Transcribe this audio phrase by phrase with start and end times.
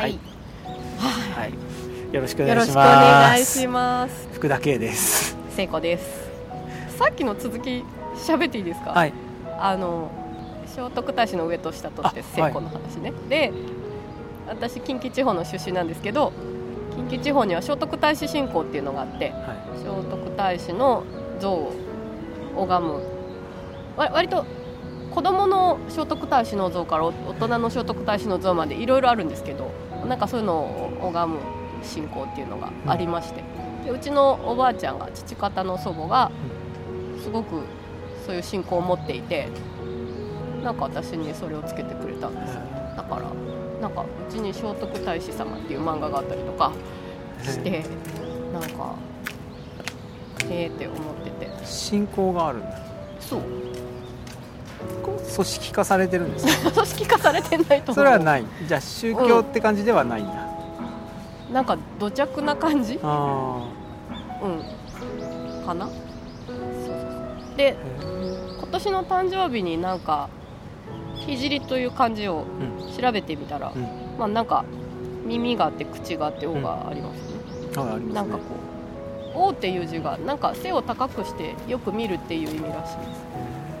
[0.00, 0.18] はい。
[0.98, 2.74] はい、よろしくお願いします。
[2.74, 4.28] 願いします。
[4.32, 5.36] 福田圭です。
[5.50, 6.30] 聖子です。
[6.96, 7.84] さっきの続き
[8.14, 9.12] 喋っていいですか、はい。
[9.58, 10.10] あの
[10.64, 13.52] 聖徳太子の上と下とってあ聖子の話ね、で
[14.46, 16.32] 私近畿地方の出身なんですけど
[16.96, 21.04] 近畿地方には聖徳太子信仰っていうのがあっては聖徳太子の
[21.40, 21.74] 像を
[22.56, 22.94] 拝む。
[23.98, 24.46] わ割と
[25.10, 29.70] 子供の聖徳太子の像から大人の聖徳太子の像までいろいろあるんですけど
[30.10, 31.38] なんかそういうのを拝む
[31.84, 33.44] 信仰っていうのがありまして、
[33.84, 36.32] でうちのおばあちゃんが父方の祖母が
[37.22, 37.62] すごく
[38.26, 39.48] そういう信仰を持っていて
[40.64, 42.54] なんか私にそれをつけてくれたんです。
[42.54, 42.60] よ
[42.96, 43.30] だから
[43.80, 46.72] なんかうちに聖徳太子様っていう漫画があったりとか
[47.44, 47.84] して
[48.52, 48.96] なんか
[50.50, 51.48] ええって思ってて。
[51.64, 52.76] 信仰があるんだ。
[53.20, 53.42] そう
[55.34, 57.94] 組織化されてるんですか 組織化されてないと思う。
[57.94, 58.44] それはない。
[58.66, 60.32] じゃあ宗教って感じではないんだ、
[61.52, 62.98] なんか土着な感じ？
[63.02, 63.62] あ
[64.42, 65.66] うん。
[65.66, 65.86] かな？
[65.86, 65.94] そう
[66.46, 66.96] そう
[67.46, 67.56] そう。
[67.56, 67.76] で
[68.58, 70.28] 今年の誕生日になんか
[71.26, 72.44] 聖という漢字を
[73.00, 73.82] 調べてみたら、うん
[74.18, 74.64] まあなんか
[75.26, 77.22] 耳があって口があって「お」がありますね、
[77.76, 78.40] あありますねなんかこ
[79.34, 83.24] う「お」っていう字がなんか背を高くしてよく見るっていう意味らしいです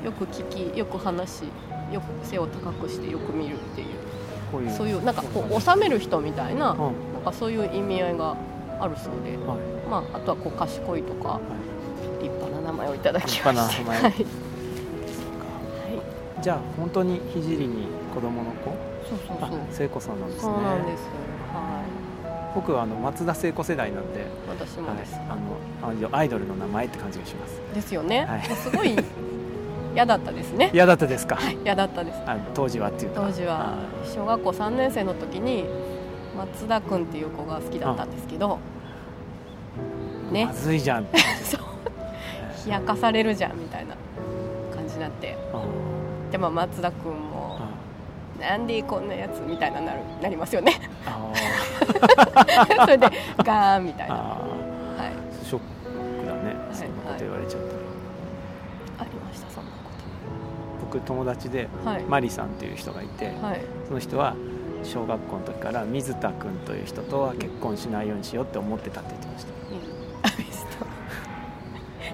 [0.04, 1.42] よく聞きよく話し
[1.92, 3.86] よく背を高くしてよく見るっていう。
[4.52, 4.70] こういう。
[4.70, 6.78] そういうなんかこう収める人みたいなうん。
[7.14, 8.36] なんかそういう意味合いが
[8.80, 9.58] あるそうで、はい。
[9.90, 11.40] まあ、あとはこう賢いとかは
[12.22, 14.26] 立派な名前をいただきまし立た派な名前はい、い。
[16.42, 18.72] じゃあ本当に聖に子供の子？
[19.08, 19.58] そうそうあそう。
[19.70, 20.52] 聖子さんなんですね。
[20.52, 21.02] そうなんです
[21.52, 21.84] は
[22.54, 25.24] 僕はあの松田聖子世代なんで、い私もです、はい、
[25.82, 27.60] あのあアイドルの名前って感じがします。
[27.74, 28.42] ですよね、はい。
[28.42, 28.96] すごい
[29.94, 30.70] 嫌だったですね。
[30.72, 31.38] 嫌だったですか？
[31.64, 32.18] 嫌だったです。
[32.54, 33.20] 当時はっていうか。
[33.26, 33.74] 当時は
[34.04, 35.64] 小学校3年生の時に
[36.36, 38.58] 松田君っていう子が好きだったんですけど
[40.30, 40.46] ね。
[40.46, 41.06] まずいじゃん。
[41.42, 41.60] そう。
[42.66, 43.94] 冷やかされるじゃんみたいな
[44.74, 45.36] 感じになって。
[45.52, 45.60] あ
[46.30, 47.68] でも松田君もあ
[48.40, 50.80] 「なんでこんなやつ」みたいななるなりますよね。
[51.04, 51.32] あ
[52.84, 54.36] それでガーンみたいな、
[60.90, 64.34] 僕友達でとはい、マリさんっていう人がいて、はい、その人は
[64.82, 69.50] 小学校の時から水田君という人とは結婚しないようにしようって思ってたって言ってました。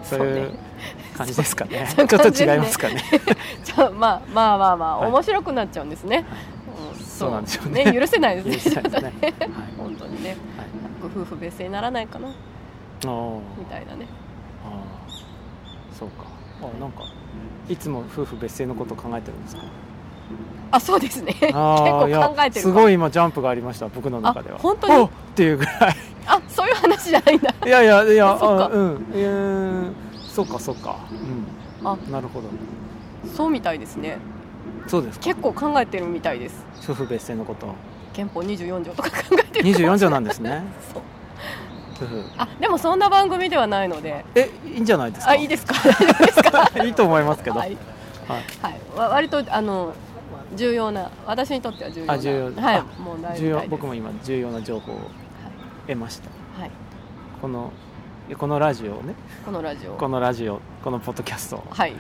[0.05, 0.59] そういうね。
[1.17, 1.89] 感じですかね。
[1.97, 3.03] ちょっと違いますかね。
[3.65, 5.11] ちょまあまあまあまあ、はい。
[5.11, 6.25] 面白くなっちゃうんですね、
[6.93, 7.93] うんそうなんでしょうね。
[7.93, 8.83] 許せないですね。
[8.83, 9.13] 許せない
[9.79, 10.31] 本当にね。
[10.31, 10.37] はい。
[11.03, 12.29] 夫婦別姓にならないかな。
[12.29, 14.07] みたいなね。
[14.65, 15.99] あー。
[15.99, 16.25] そうか。
[16.61, 17.05] あなんか
[17.69, 19.63] いつも夫婦別姓のこと考えてるんですか？
[20.73, 21.33] あそうですね。
[21.41, 22.01] 結構
[22.35, 24.57] 考えてるすごい今ジャンプがありました僕の中では。
[24.57, 24.95] あ本当に？
[24.95, 25.97] おっっていうぐらい。
[26.27, 27.55] あそういう話じゃないんだ。
[27.65, 28.65] いやいやいやあそうか。
[28.65, 29.93] あうんいやー
[30.29, 30.97] そうかそうか。
[31.83, 31.89] うん。
[31.89, 31.97] あ。
[32.11, 32.49] なるほど。
[33.37, 34.19] そうみたいですね。
[34.89, 35.25] そうですか？
[35.25, 36.65] 結構考えてるみたいです。
[36.83, 37.69] 夫婦別姓のこと。
[38.13, 39.69] 憲法24条とか考えてる。
[39.71, 40.63] 24条なんですね。
[40.93, 41.03] そう
[42.39, 44.25] あでもそんな番組ではないので。
[44.35, 45.31] えいいんじゃないですか？
[45.33, 45.75] あいいですか？
[46.85, 47.77] いいと思いますけど、はい、
[48.29, 48.43] はい。
[48.63, 49.93] はい、わ割とあの
[50.55, 52.13] 重要な私にとっては重要な。
[52.15, 52.63] あ重要。
[52.63, 52.77] はい。
[52.77, 53.61] あもう大重要。
[53.61, 54.97] 事僕も今重要な情報を
[55.87, 56.29] 得ました。
[56.61, 56.71] はい、
[57.41, 57.73] この
[58.39, 59.15] このラジオをね。
[59.45, 59.93] このラジオ。
[59.93, 61.95] このラジオこのポッドキャストはい。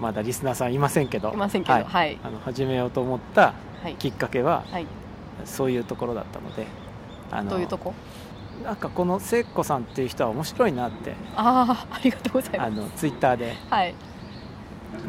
[0.00, 1.30] まだリスナーさんいませんけど。
[1.32, 1.74] いませんけど。
[1.74, 1.84] はい。
[1.84, 2.18] はい。
[2.24, 3.94] あの始めようと思ったはい。
[3.94, 4.86] きっかけははい。
[5.44, 6.66] そういうところだったので
[7.30, 7.94] あのどういうとこ？
[8.64, 11.14] なんかこの聖子さんっていう人は面白いなって。
[11.36, 12.68] ああありがとうございます。
[12.68, 13.54] あのツイッターで。
[13.68, 13.94] はい。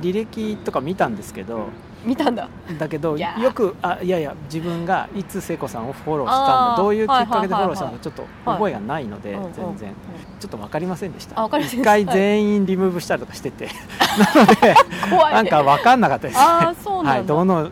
[0.01, 1.67] 履歴とか見たんですけど。
[2.03, 2.50] 見たんだ。
[2.79, 9.94] だけどよくあいやいや自分がいつ聖子さんをフォローしたどういうきっかけでフォローしたのはいかちょっと覚えがないのでうんうん全然。
[10.40, 11.45] ちょっと分かりませんでした。
[11.59, 13.67] 一回全員リムーブしたりとかしてて。
[14.35, 14.75] なので
[15.09, 16.40] 怖いなんか分かんなかったです。
[16.40, 17.69] ねああそうなんだ、はい、どの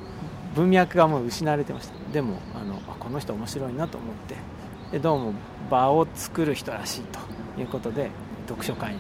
[0.56, 1.94] 文脈がもう失われてました。
[2.14, 4.36] でもあのあこの人面白いなと思って。
[4.92, 5.34] でどうも
[5.70, 7.20] 場を作る人らしいと
[7.60, 8.10] いうことで
[8.48, 9.00] 読書会に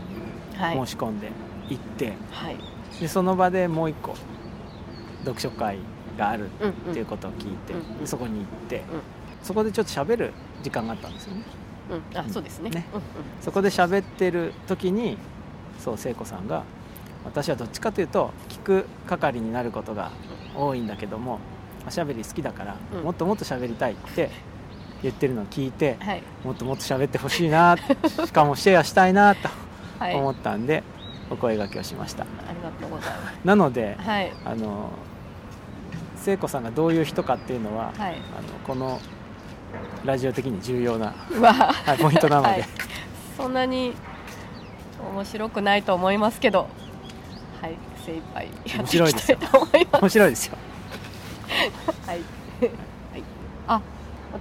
[0.57, 1.31] はい申し込んで
[1.69, 2.57] 行って、はい。
[3.00, 4.16] でその場でもう一個
[5.24, 5.77] 読書会
[6.18, 8.81] があるうんっていうことを聞いて、うんでそこに行って、ん。
[9.44, 10.33] そこでちょっと喋る
[10.63, 11.44] 時間があったんですよね。
[12.13, 12.18] うん。
[12.18, 12.69] あそうですね。
[12.69, 12.86] ね。
[12.94, 13.01] うん
[13.42, 15.18] そこで喋ってる時に
[15.80, 16.63] そう聖子さんが
[17.24, 20.12] 私はどっちかというと聞く係になることが
[20.56, 21.39] 多いんだけども
[21.88, 23.04] おしゃべり好きだから、うん。
[23.04, 24.30] もっともっと喋りたいって
[25.01, 26.24] 言ってるのを聞いてうんはい。
[26.44, 27.78] もっともっと喋ってほしいな
[28.25, 29.50] しかもシェアしたいなと
[30.00, 30.16] はい。
[30.16, 30.84] 思ったんで、
[31.30, 32.24] お声掛けをしました。
[32.24, 33.40] ありがとうございます。
[33.44, 34.31] なのではい。
[34.46, 34.92] あの
[36.16, 38.13] 聖子さんがどういう人かっていうのは、はい。
[38.38, 39.00] あのこの
[40.04, 42.66] ラジオ的に重要な、はい、ポイントなので、はい。
[43.38, 43.94] そんなに
[45.13, 46.68] 面白くないと思いますけど
[47.62, 47.75] はい。
[48.06, 48.52] 精一杯や
[48.84, 50.02] っていきたいと思います。
[50.02, 50.57] 面白いですよ。
[52.07, 53.24] はい、はい、
[53.68, 53.81] あ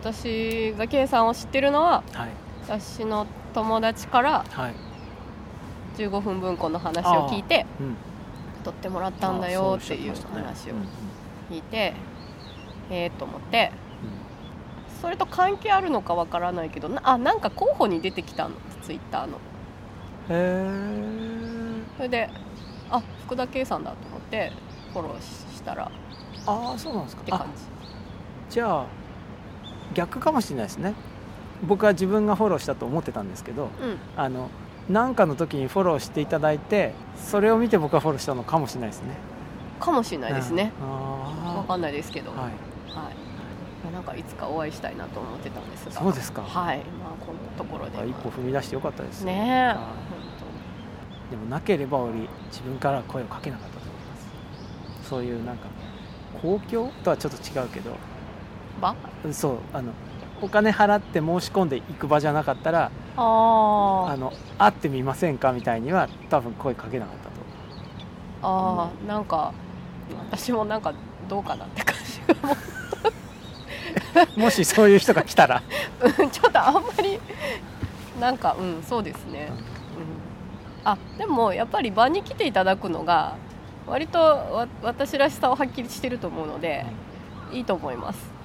[0.01, 2.31] 私が K さんを知ってるのははい。
[2.65, 4.75] 私の友達からはい、
[5.97, 7.97] 15分文庫の話を聞いてうん、
[8.63, 10.75] 撮ってもらったんだよっていう話を
[11.51, 11.95] 聞いて
[12.91, 13.73] ええと思って
[15.01, 18.55] それと関係あるのかわからないけどなあなんか候補に出てきたの？
[18.83, 19.39] ツイッターの。
[20.29, 22.29] うんうん、へそれで
[22.91, 24.53] あ福田圭さんだと思って
[24.93, 25.91] フォローしたら
[26.47, 27.23] ああそうなんですか。
[27.23, 27.47] あて感
[28.51, 28.87] じゃあ
[29.95, 30.95] 逆かもしれないですね。
[31.67, 33.99] 僕は自分がフォローしたと思ってたんですけどじうん。
[34.17, 34.49] あの
[34.89, 39.17] 何かの時にフォローしていただいてそれを見て僕はフォローしたのかもしれないですね。
[39.81, 40.87] かもしれないですね、うん。
[40.87, 42.51] あわかんないですけど、あはい。
[42.51, 43.11] は
[43.91, 45.93] い、なんかいつかお会いしたいなと思ってたんですが。
[45.93, 46.43] そうですか。
[46.43, 46.79] はい。
[46.79, 47.99] まあこんなところで。
[47.99, 49.33] あ一歩踏み出してよかったですね。
[49.33, 49.93] えは
[51.29, 51.31] い。
[51.31, 52.21] でもなければ俺
[52.51, 54.17] 自分から声をかけなかったと思いま
[55.03, 55.09] す。
[55.09, 55.69] そういうなんか
[56.41, 57.97] 公共とはちょっと違うけど
[58.79, 58.95] ば
[59.33, 59.93] そうあの
[60.41, 67.31] お金払って申し込んでいく場じゃなかったらああの会ってみませんかみたいには多分声かけなかったと。
[68.43, 69.53] ああーなんか
[70.31, 70.95] 私もなんか
[71.29, 72.49] どうかなって感じが。
[74.37, 75.63] も もしそういう人が来たら。
[76.01, 77.19] う うんちょっとあんまり
[78.21, 79.49] なんかうんそうですね、
[80.83, 83.35] うん、あでもやっぱり場に来ていただくのが
[83.87, 86.85] 割とわ私らしさをはっきりしてると思うので、
[87.53, 88.38] いいと思います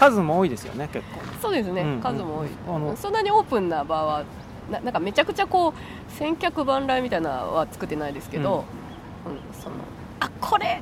[0.00, 1.20] 数も多いですよね結構。
[1.42, 2.00] そうですね、うん。
[2.00, 4.24] 数も多い、あのそんなにオープンな場は
[4.70, 5.72] ななんかめちゃくちゃこう
[6.12, 8.64] 千客万来みたいなのは作ってないですけど、
[9.26, 9.60] うん。
[9.60, 9.76] その
[10.20, 10.80] あこれ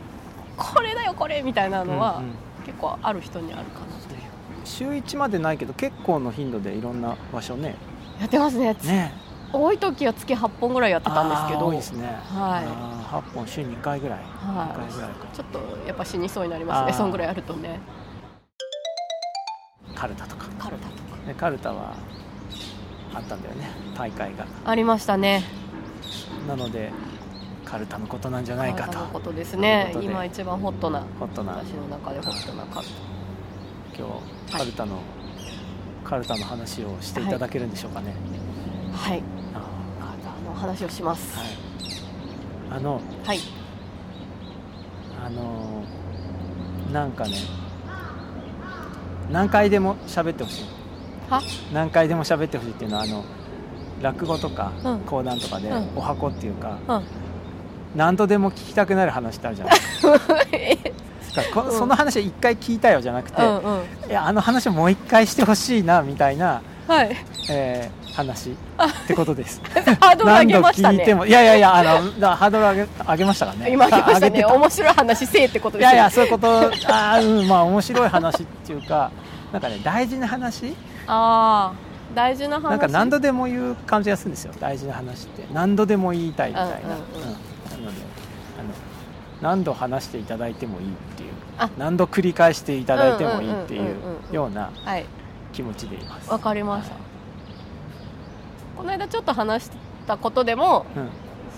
[0.56, 2.30] これだよこれみたいなのは、うんうん。
[2.64, 4.20] 結構ある人にあるかなという。
[4.64, 7.74] 週1までないけど結構の頻度でいろんな場所ね。
[8.20, 8.74] やってますね。
[8.84, 9.12] ね。
[9.52, 11.66] 多い時は月8本ぐらいやってたんですけど。
[11.66, 12.06] 多いですね。
[12.06, 12.64] はい。
[12.66, 14.18] あー8本週2回ぐらい。
[14.18, 16.92] は2回ぐらいちょっとやっぱ死にそうになりますね。
[16.92, 17.80] そんぐらいやるとね
[19.98, 20.46] カルタとか。
[20.58, 21.26] カルタとか。
[21.26, 21.92] でカルタは
[23.12, 23.68] あったんだよね。
[23.96, 24.46] 大会が。
[24.64, 25.42] ありましたね。
[26.46, 26.92] なので
[27.64, 28.84] カルタのことなんじゃないかと。
[28.84, 29.92] カルタのことですね。
[30.00, 31.00] 今一番ホットな。
[31.18, 31.54] ホットな。
[31.54, 32.86] 私の中でホットなカル
[33.98, 35.00] 今日カルタの、
[36.04, 38.14] カルタの話をしていただけるんでしょうかね、
[38.92, 39.22] タはい。
[39.52, 41.36] あカルタの話をします。
[41.36, 42.78] ーはい。
[42.78, 43.40] あのはい。
[45.20, 47.36] あのーなんかね
[49.30, 50.64] 何回でも喋ってほしい。
[51.30, 51.42] は？
[51.72, 53.24] 何回でも喋ってほしいっていうのはあの
[54.02, 54.98] 落語とかうん。
[55.00, 55.88] 講談とかでうん。
[55.96, 57.02] お箱っていうか、うん。
[57.96, 59.74] 何度でも聞きたくなる話ってあるじゃない
[60.50, 60.92] で
[61.22, 63.82] すかその話は一回聞いたよじゃなくて、うんうん。
[64.08, 67.16] いやあの話をもう一回してほしいなみたいな、はい。
[67.50, 68.54] えー話っ
[69.06, 69.62] てことです。
[70.00, 70.98] ハードル上げましたね。
[70.98, 73.70] 何度聞いてもいやいやいやあのだハードル上げ上げましたからね。
[73.70, 74.44] 今上げましたね。
[74.44, 76.48] 面白い話せえってこといですよやいやそういうこと。
[76.48, 79.12] あーうんまあ面白い話っていうか
[79.52, 80.74] なんかね大事な話？
[81.06, 81.72] ああ
[82.12, 82.70] 大事な話。
[82.70, 84.52] なんか何度でも言う感じがするんですよ。
[84.58, 85.46] 大事な話って。
[85.52, 86.90] 何度でも言いたいみたいな、うんうんうん。
[86.90, 88.02] なので
[88.58, 88.70] あの
[89.40, 91.28] 何度話していただいてもいいっていう。
[91.56, 91.70] あ。
[91.78, 93.94] 何度繰り返していただいてもいいっていう
[94.32, 95.04] ようなはい
[95.58, 96.30] 気持ちでいます。
[96.30, 97.02] わかりました、はい
[98.76, 99.70] この間ちょっと話し
[100.06, 101.08] たことでもうん、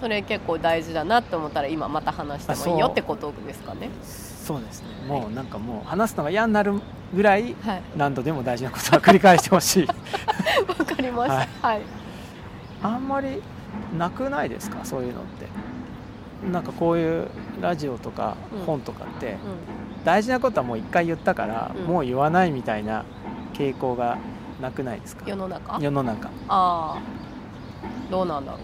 [0.01, 3.91] それ結構大事だなって思ったら今また話してもいいよってことですかね。
[4.03, 4.89] そうですね。
[5.07, 6.81] もうなんかもう話すのが嫌になる
[7.13, 7.83] ぐらいはい。
[7.95, 9.87] 何度でも大事なことは繰り返してほしい。
[10.67, 11.83] わかりましたはい、
[12.83, 13.43] あんまり
[13.99, 14.79] なくないですか？
[14.83, 15.47] そういうのって。
[16.51, 17.29] なんかこういう
[17.61, 19.37] ラジオとかうん本とかって、う
[20.07, 21.85] 大事なことはもう一回言ったから、うん。
[21.85, 23.05] もう言わないみたいな
[23.61, 24.17] 傾向が
[24.61, 25.27] なくないですか？
[25.27, 25.79] ん、世の中？
[25.81, 26.29] 世の中。
[26.49, 26.99] ああ。
[28.11, 28.59] どうなんだろ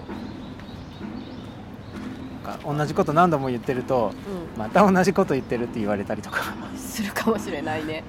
[2.45, 4.13] なんか同じこと何度も言ってると
[4.57, 6.55] う、また同じこと言ってるって言われたりとか。
[6.73, 8.03] うん、するかもしれないね。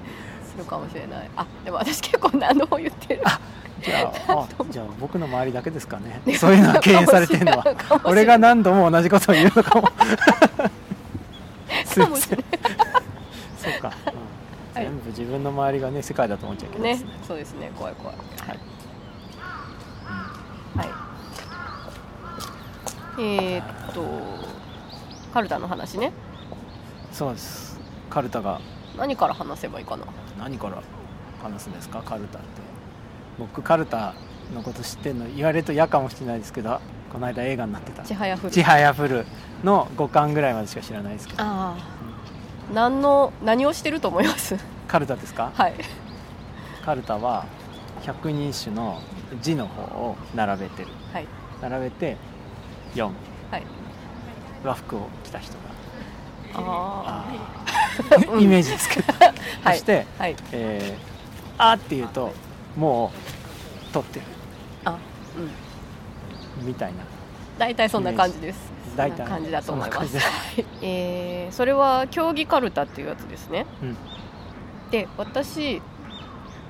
[0.50, 1.30] するかもしれない。
[1.36, 3.22] あでも私結構何度も言ってる。
[3.82, 6.20] じゃああじゃあ僕の周りだけですかね。
[6.36, 7.64] そういうのは敬遠されてるのは。
[8.04, 9.88] 俺が何度も同じことを言うのかも。
[11.98, 12.44] かもしれない
[13.58, 14.28] そうか、うん
[14.74, 17.10] はい全部自分の周りがね世界だと思っちゃいけないでねすね。
[17.28, 17.70] そうですね。
[17.76, 18.16] 怖い怖い。
[18.16, 18.22] は
[18.54, 18.58] い。
[20.78, 20.84] は
[23.18, 23.22] い。
[23.22, 24.02] えー、っと
[25.34, 26.12] カルタの話ね。
[27.12, 27.78] そうです。
[28.08, 28.58] カルタが。
[28.96, 30.06] 何から話せばいいかな？
[30.38, 30.82] 何から
[31.42, 32.00] 話すんですか？
[32.02, 32.46] カルタって。
[33.38, 34.14] 僕カルタ
[34.54, 36.80] のこと知ってるの言われると嫌かもしれないですけど
[37.12, 38.02] この間映画になってた。
[38.02, 38.50] ちはやふ「る。
[38.50, 39.26] ちはやふる」
[39.62, 41.42] の5巻ぐらいまでしか知らないですけど。
[41.42, 41.98] ああ
[42.72, 44.56] 何の何をしてると思います？
[44.88, 45.52] カルタですか？
[45.54, 45.74] はい。
[46.84, 47.44] カルタは
[48.02, 49.00] 百人一首の
[49.42, 50.88] 字の方を並べてる。
[51.12, 51.26] はい。
[51.60, 52.16] 並べて
[52.94, 53.10] 4は
[53.58, 53.62] い。
[54.64, 55.58] 和服を着た人が。
[56.54, 58.40] ああー。
[58.40, 59.12] イメージつけた、
[59.62, 59.78] はい。
[59.78, 60.36] そして、あはい。
[60.52, 61.08] えー
[61.60, 62.32] あーって言うと
[62.76, 63.10] も
[63.88, 64.26] う撮ってる。
[64.84, 64.96] あ
[66.60, 66.66] うん。
[66.66, 66.98] みたいな。
[67.58, 68.70] 大体そんな感じです。
[68.96, 70.18] 大体感じだと思います。
[70.18, 70.22] は
[70.56, 70.64] い。
[70.82, 73.66] えーそれは競技カルタっていうやつですね。
[73.82, 73.96] うん
[74.90, 75.82] で私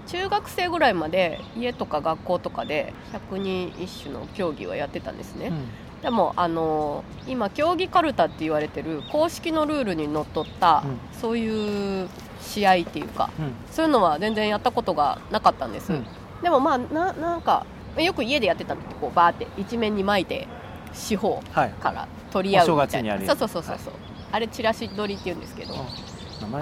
[0.06, 6.02] 中学生ぐらいまで家とか学校とかで百人一首の競技はやってたんですね、うん。
[6.02, 10.98] でもあの今競技カルタって言われてる公式のルールにのっとった、うん。
[11.20, 12.08] そういう
[12.40, 13.52] 試合っていうかうん。
[13.70, 16.06] そういうのは全然やったことがなかったんです、うん。
[16.42, 17.66] でもまあななんか
[17.98, 20.48] よく家でやってたのってこうバーって一面に巻いて
[20.94, 21.70] 四方はい。
[21.70, 22.82] から取り合うみたいな。
[22.82, 23.38] お正月にやるやつ。
[23.38, 23.94] そうそうそうそうそう、
[24.32, 25.75] あれチラシ取りって言うんですけど、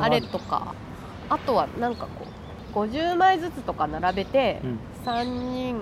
[0.01, 0.75] あれとか
[1.29, 2.07] あとはなんか
[2.73, 4.79] こう50枚ずつとか並べてうん。
[5.05, 5.81] 3人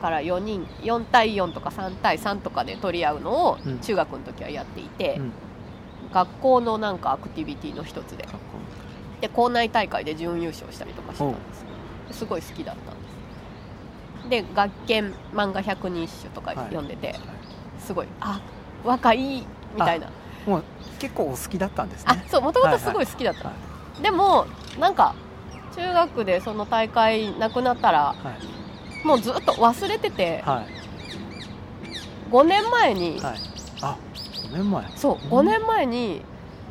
[0.00, 3.78] から4人4対4とか3対3とかで取り合うのをうん。
[3.78, 5.32] 中学の時はやっていて、うん。
[6.12, 8.26] 学校のなんかアクティビティの一つで。
[9.20, 11.64] で校内大会で準優勝したりとかしてたんです。
[12.08, 13.00] ですごい好きだったんで
[14.24, 14.28] す。
[14.28, 17.14] で学研漫画百人一首とか読んでて、いい。
[17.78, 18.40] すごいあ
[18.84, 20.08] 若いみたいな。
[20.46, 20.64] もう
[20.98, 23.54] 結構お好きだったんですあねそうもともとすごい好きだった、は
[24.00, 24.46] でも
[24.78, 25.14] なんか
[25.74, 29.06] 中学でその大会なくなったらいはい。
[29.06, 30.66] もうずっと忘れててはい。
[32.30, 33.38] 5年前に、はい。
[33.82, 33.96] あ
[34.50, 34.84] 5年前。
[34.96, 35.30] そううん。
[35.30, 36.22] 5年前に、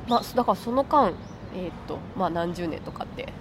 [0.07, 1.13] まあ、だからその間
[1.53, 3.31] えーっとまあ何十年とかって。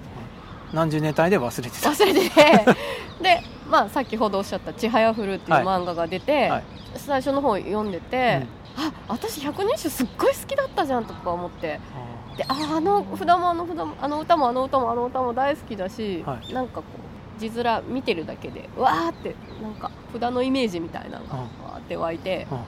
[0.73, 1.91] 何十年単位で忘れてた。
[1.91, 2.67] 忘れてて。
[3.23, 5.65] で、まあ、さっきほどおっしゃった「ちはやふる」っていうはい。
[5.65, 6.65] 漫画が出て、はい。
[6.97, 8.47] 最初の方読んでて、
[8.77, 11.61] あ私百人一首すっごい好きだったじゃんとか思って。
[11.69, 16.85] でああの札もあの札もあの歌もあの歌もあの歌も大好きだし、はなんかこ
[17.37, 22.59] う字面見てるだけでうわーってなんか札のイメージみたいなのがわーって湧いて、うん。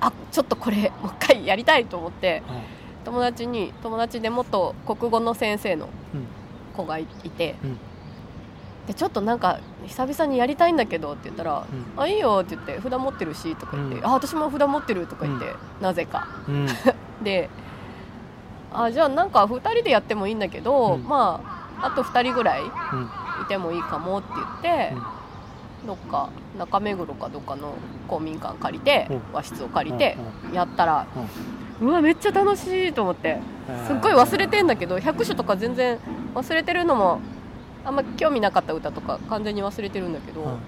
[0.00, 6.26] あちょっとこれもう一回やりたいと思ってうん友達に友達で元国語の先生のうん。
[6.76, 7.78] 子がいいて、うん。
[8.86, 12.00] でちょっとなんか久々にやりたいんだけどって言ったら「うん。
[12.00, 14.06] あいいよ」って言って「札持ってるし」とか言って「うん。
[14.06, 15.82] あ私も札持ってる」とか言って、うん。
[15.82, 16.28] なぜか。
[16.46, 16.66] うん。
[17.22, 17.50] で
[18.72, 21.04] あじゃあなんか2人でやってもいいんだけど、うん。
[21.04, 21.40] ま
[21.80, 23.10] ああと2人ぐらいいうん。
[23.48, 24.94] てもいいかもって言って、
[25.86, 27.74] どっか中目黒かどっかの
[28.08, 29.22] 公民館借りて、うん。
[29.32, 30.16] 和室を借りて
[30.52, 31.06] やったら、
[31.80, 31.88] うん。
[31.88, 33.38] うわめっちゃ楽しいと思って。
[33.86, 35.98] すっごい忘れてんだけど百首とか全然
[36.34, 37.20] 忘れてるのも
[37.84, 40.58] あんま興味なかった歌とか完全に忘れてるんだけど、うん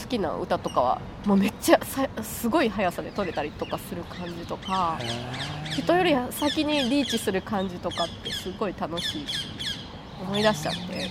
[0.00, 4.98] 好きな歌とかはもうめっちゃさすごい速さで取れたりとかする感じとか
[5.72, 9.48] 人より先にリーチする感じとかってすごい楽しいし
[10.20, 11.10] 思い出しちゃって。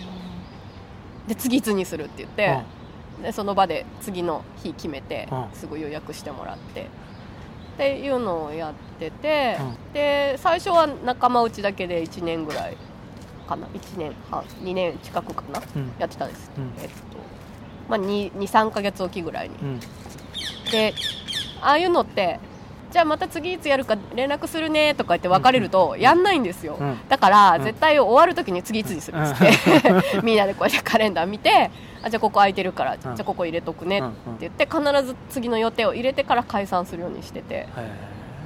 [1.28, 2.60] で次いつにするって言って、
[3.24, 5.46] でその場で次の日決めてうん。
[5.54, 6.84] すぐ予約してもらって。
[6.84, 9.58] っていうのをやってて、
[9.92, 12.78] うで最初は仲間内だけで1年ぐらい
[13.48, 13.68] かな。
[13.68, 15.62] 1年半2年近くかな。
[15.76, 15.92] うん。
[16.00, 16.74] やってたんです、うん。
[16.80, 16.96] えっと
[17.88, 19.56] まあ、23か月おきぐらいに。
[19.62, 19.80] うん。
[20.72, 20.94] で
[21.62, 22.40] ああいうのって
[22.92, 26.98] じゃあまた次いつやるか連絡するねとか言って別れるとやんないんですよ、うん。
[27.10, 27.64] だからうん。
[27.64, 31.72] 絶対終わる時に次いつにするっつって、 みんなでこうやって カレンダー見て
[32.04, 34.10] あじゃあここ空いてるから、じゃあここ入れとくねって
[34.42, 37.56] 言って必ず次の予定を入れてから解散するようにしてて。
[37.56, 37.68] へ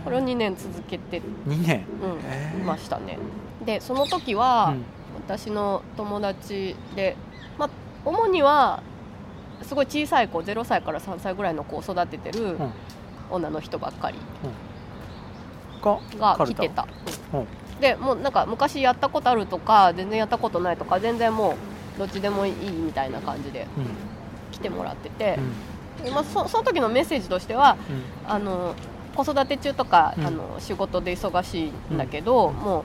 [0.05, 1.86] これを2年続けて、2年？
[2.55, 2.62] うん。
[2.62, 3.17] いましたね。
[3.65, 4.86] でその時は、うん。
[5.27, 7.17] 私の友達で、
[7.58, 7.69] まあ、
[8.05, 8.81] 主には
[9.63, 12.71] すごい小さい子0歳から3歳ぐらいの子を育ててるうん。
[13.31, 14.17] 女の人ばっかり。
[15.81, 16.87] が来てた、
[17.33, 17.47] うん。
[17.79, 21.55] でもうなんか昔やったことあるとか全然やったことないとか全然も
[21.95, 23.85] うどっちでもいいみたいな感じでうん。
[24.51, 25.39] 来てもらってて。
[25.99, 26.05] う、ん。
[26.05, 27.77] でまあ、そその時のメッセージとしては
[28.25, 28.31] うん。
[28.31, 28.75] あの
[29.15, 30.25] 子育て中とか、うん。
[30.25, 32.79] あの仕事で忙しいんだけど、も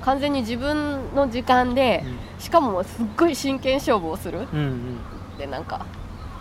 [0.00, 2.04] う完全に自分の時間で、
[2.38, 4.46] しかもすっごい真剣勝負をする。
[4.52, 4.98] うんうん。
[5.38, 5.86] でなんか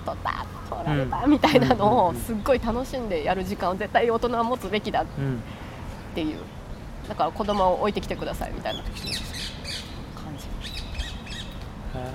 [0.05, 5.41] 取った取られたみたいなのをうんすっごい楽しんでやる時間を絶対大人は持つべきだっうん
[6.15, 6.37] ていう。
[7.07, 9.09] だから子供を置いてきてくださいみたいな感じ。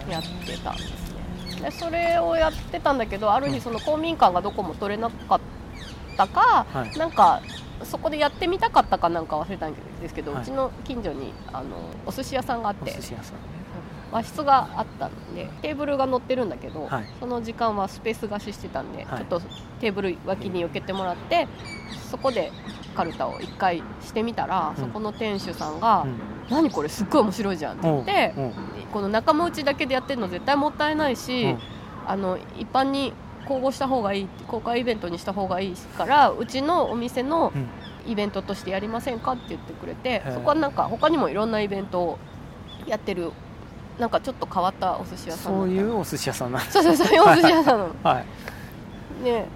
[0.08, 1.12] やってたんです
[1.56, 1.62] ね。
[1.62, 5.40] でそれをやってたんだけどある日その公民館がどこも取れなかっ
[6.16, 6.98] たか、はい。
[6.98, 7.42] なんか
[7.82, 11.76] そこでやってみたかったかなんか忘れたんですけど、はいうちの近所にあの
[12.06, 12.92] お寿司屋さんがあっおて
[14.14, 17.04] 和室があったんでテーブルが乗ってるんだけど、はい。
[17.18, 19.18] その時間はスペース貸ししてたんで、はい。
[19.18, 19.40] ちょっと
[19.80, 21.48] テーブル脇に避けてもらって
[22.12, 22.52] そこで
[22.94, 24.84] カルタを1回してみたら、うん。
[24.84, 28.52] そこの店主さんがうん「何これすっごい面白いじゃん」って言って、うん。
[28.92, 31.58] この仲間内だけでやってるの絶対もったいないし、うん。
[32.06, 33.12] あの一般に
[33.48, 37.68] 公募した方がいい公開イベントにした方がいいからうちのお店のうん。
[38.06, 42.18] イベントとしてやりませんかって言ってくれてそこはなんか他にもいろんなイベントを
[42.86, 43.32] やってる
[43.98, 47.94] なんかちょっと変わったお寿司屋さんそういうお寿司屋さんなんですそうそうそういうお寿司屋さんなの。
[48.02, 49.24] はい。
[49.24, 49.46] ね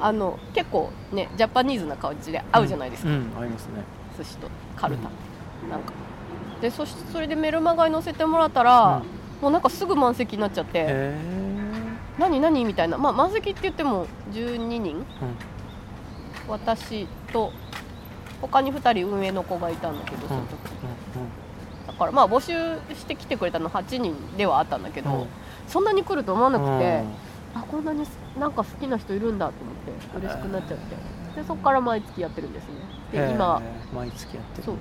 [0.00, 3.84] あの結構ねジャパニーズな感じで合うじゃないですか、うん、うんありますね。
[4.18, 5.08] 寿司とカルタ、
[5.68, 5.92] なんか。
[6.60, 9.02] でそしそれでメルマガに載せてもらったら、
[9.40, 11.12] もうなんかすぐ満席になっちゃって、
[12.18, 12.64] 何何？
[12.64, 15.04] みたいな、まあ、満席って言っても12人。
[16.48, 17.52] 私と
[18.40, 20.48] 他に2人運営の子がいたんだけどその時、
[21.86, 25.26] だからまあ募集してきてくれたの8人ではあったんだけど、うん。
[25.68, 27.60] そんなに来ると思わなくて、うん。
[27.60, 28.06] あこんなに
[28.38, 30.96] なんか好きな人いるんだと思って嬉しくなっちゃって。
[31.40, 32.72] でそこから毎月やってるんですね。
[33.12, 33.60] で今
[33.94, 34.72] 毎月やってる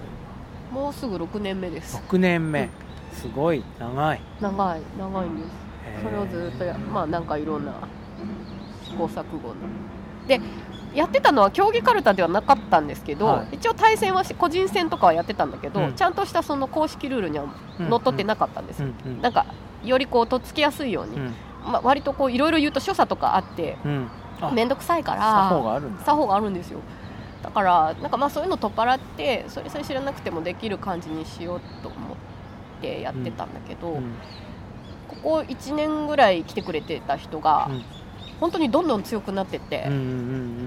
[0.71, 1.97] もうすぐ6年目です。
[2.09, 2.69] 6年目。
[3.13, 3.63] すごい。
[3.79, 4.21] 長い。
[4.39, 5.49] 長い長いんです。
[6.03, 7.73] それをずっとやまあなんかいろんな
[8.85, 9.55] 試行錯誤の。
[10.27, 10.39] で
[10.93, 13.55] やってたのは競技かるたではなかったんですけど、はい。
[13.55, 15.93] 一応対戦はし個人戦とかはやってたんだけど、うん。
[15.93, 17.45] ちゃんとしたその公式ルールには
[17.79, 19.21] のっとってなかったんです、うんうん。
[19.21, 19.45] なんか
[19.83, 21.33] よりこうとっつきやすいように、うん。
[21.65, 24.07] まあ、割とこういろいろ言うと所作とかあってうん。
[24.41, 26.03] あ面倒くさいから作法があるんだ。
[26.03, 26.79] 作法があるんですよ。
[27.43, 32.17] だからなんかまあそういうの取っ払ってそれさえ知らなくてもできる感じにしようと思っ
[32.81, 34.13] てやってたんだけど、うん。
[35.07, 37.85] ここ1年ぐらい来てくれてた人が、うん
[38.41, 40.01] 本当にどんどん強くなってって、うんうんう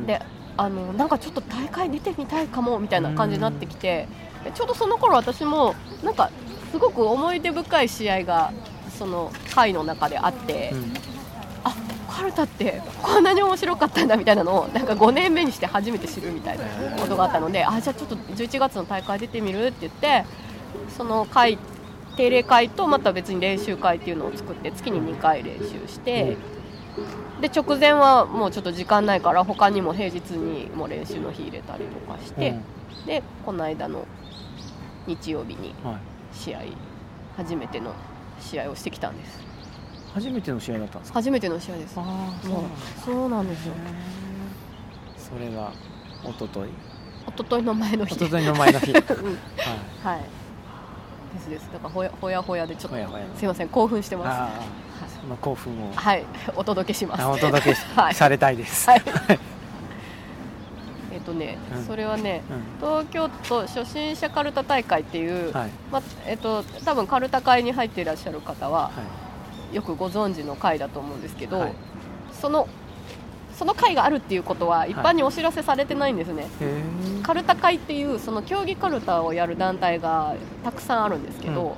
[0.02, 0.22] んで
[0.56, 4.06] あのなんかちょっと大会出てみたいかもみたいな感じになってきて、
[4.44, 6.30] でちょうどその頃私もなんか
[6.70, 8.52] すごく思い出深い試合が
[8.96, 10.94] その会の中であって、うん。
[11.64, 11.74] あ
[12.08, 16.64] カルタってこんなに面白かったんだみたいなのをなんか5年目にして初めて知るみたいな
[17.00, 20.24] ことがあったのであじゃあちょっと11月の大会出てみるって言って
[20.96, 21.58] その会
[22.16, 26.36] 定例会とまた別に練習会っていうのを作って月に2回練習して、
[27.40, 32.54] で直前はもうちょっと時間ないから他にも平日にも練習の日入れたりとかして、
[33.06, 34.06] でこの間の
[35.06, 36.00] 日曜日にうんはい。
[36.32, 36.60] 試合
[37.36, 37.92] 初めての
[38.40, 39.40] 試合をしてきたんです。
[40.14, 41.18] 初めての試合だったんですか？
[41.18, 41.94] 初めての試合です。
[41.96, 42.04] ああ
[42.48, 42.64] もう
[43.04, 43.74] そうなんですよ。
[45.16, 45.72] それが
[46.24, 46.70] 一昨日？
[47.26, 48.14] 一昨日の前の日。
[48.14, 48.92] 一昨日の前の日。
[48.94, 49.38] はいうん。
[50.02, 50.20] はい。
[51.34, 51.68] ですです。
[51.72, 52.96] だからほやほやほやでちょっと
[53.36, 55.92] すいません興奮してますその興奮を。
[55.94, 56.24] はい。
[56.56, 57.22] お届けします。
[57.22, 58.14] あお届けし はい。
[58.14, 58.88] されたいです。
[58.88, 59.02] はい。
[61.12, 61.84] えっとね、うん。
[61.84, 62.88] それはねうん。
[62.88, 65.70] 東京都初心者カルタ大会っていう、はい。
[65.90, 68.90] まえっと多分カルタ会に入っていらっしゃる方はは
[69.72, 69.76] い。
[69.76, 71.72] よくご存知の会だと思うんですけど、はい。
[72.32, 72.68] その
[73.56, 76.82] その会があるっていうことは一般にお知らせされてないんですね、へえ
[77.22, 81.76] カルタ会っていうその競技カルタをやる団体がたくさんあるんですけど、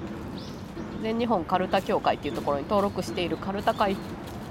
[1.07, 3.97] 全日本カルタ協会っていうところに登録しているカルタ会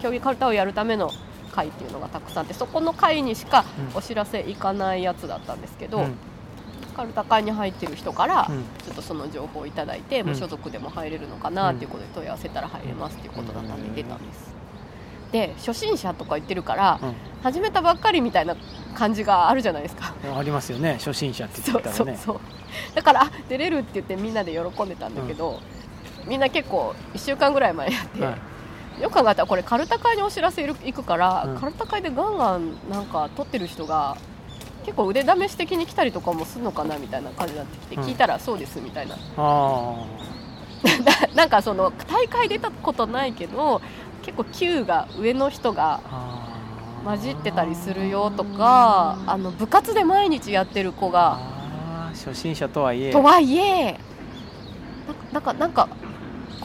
[0.02, 1.12] 競技カルタをやるための
[1.52, 3.98] 会っていうのがたくさんあってそこの会にしかうん。
[3.98, 6.16] お知らせ行かないやつだったんですけど、うん。
[6.96, 8.64] カルタ会に入ってる人からうん。
[8.86, 10.28] ちょっとその情報をいただいて、うん。
[10.30, 14.56] 無所属でも入れるのかなっていうことで問い合わせたら入れますっていうことだったんで出たんです。
[15.34, 17.14] で初心者とか言ってるからうん。
[17.44, 18.56] 始めたばっかりみたいな
[18.96, 20.14] 感じがあるじゃないですか。
[20.24, 22.18] ありますよね初心者って言そうったらね。
[22.18, 22.40] そうそう
[22.96, 25.62] だからあ出れるって言ってみんなで喜んでたんだけど、
[26.28, 28.38] みんな結構1週間ぐらい前にやって、は
[29.00, 29.02] い。
[29.02, 31.58] よく考えたらこれカルタ会にお知らせ行くから、うん。
[31.58, 34.18] カルタ会でガンガンなんか撮ってる人が
[34.86, 38.04] 結構腕試し的に来たりとかもするのかなみたいな感じになってきて、うん。
[38.04, 39.16] 聞いたらそうですみたいな。
[39.38, 40.06] あ
[41.34, 43.82] なんかその大会出たことないけど
[44.22, 46.46] 結構級が上の人があ
[47.04, 51.40] 混じってたりするよとかあの部活で毎日やってる子が
[52.14, 53.12] 初心者とはいえ。
[53.12, 54.00] とはいえ
[55.32, 55.90] なんかなんか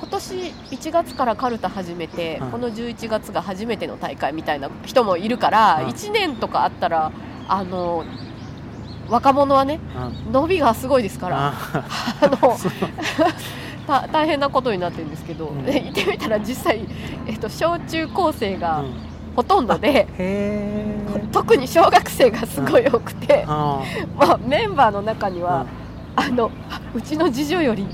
[0.00, 0.34] 今年
[0.70, 7.12] 1月からカルタ始めて、うんこの11月が初めての大会みたいな人もいるから、うん1年とかあったら
[7.48, 8.04] あの
[9.08, 9.78] 若者はね
[10.26, 11.84] うん伸びがすごいですからあ
[12.22, 12.56] あの
[14.12, 15.64] 大変なことになってるんですけど、うん。
[15.64, 16.80] で行ってみたら実際、
[17.26, 19.10] えっと、小中高生がうん。
[19.36, 23.80] ほとんどで、へえ特に小学生がすごい多くて、あ
[24.18, 25.66] まあ、メンバーの中にーは、
[26.16, 27.86] あのあうちの次女より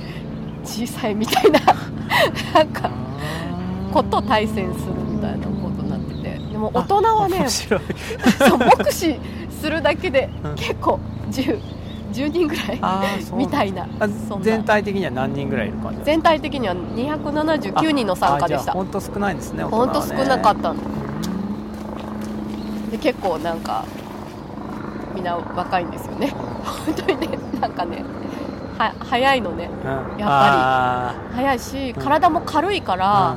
[0.65, 1.61] 小さいみたいな
[2.55, 2.91] なんか
[3.93, 6.39] こと対戦するみたいなことになってて。
[6.53, 7.81] でも大人はね そう
[8.59, 9.19] 目視
[9.61, 10.55] するだけでうん。
[10.55, 10.99] 結構
[11.31, 11.61] 10
[12.13, 12.81] 10人ぐらい
[13.37, 13.87] みたいな
[14.41, 18.73] 全体的には何人ぐらいいる感じ全体的には279人の参加でした。
[18.73, 20.77] 本当少ないですね本当少なかたったの。
[22.91, 23.85] で結構なんか
[25.15, 26.33] みんな若いんですよね。
[26.87, 28.05] 本当にねなんかね
[28.79, 29.71] は早いのね。
[29.85, 32.03] うん、やっぱ早いしうん。
[32.03, 33.37] 体も軽いから、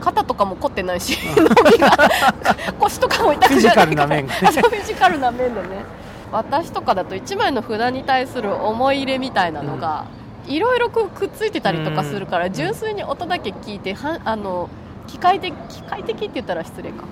[0.00, 1.44] 肩とかも凝ってないしうん。
[1.44, 1.90] 伸びが
[2.80, 5.84] 腰とかも痛くフィジカルなない面が あそうフィジカルな面でね。
[6.32, 10.06] 私とかだと1枚の札に対する思い入れみたいなのが
[10.46, 12.52] いろいろくっついてたりとかするから、うん。
[12.52, 14.68] 純粋に音だけ聞いてはあの
[15.06, 17.04] 機械的機械的って言ったら失礼か。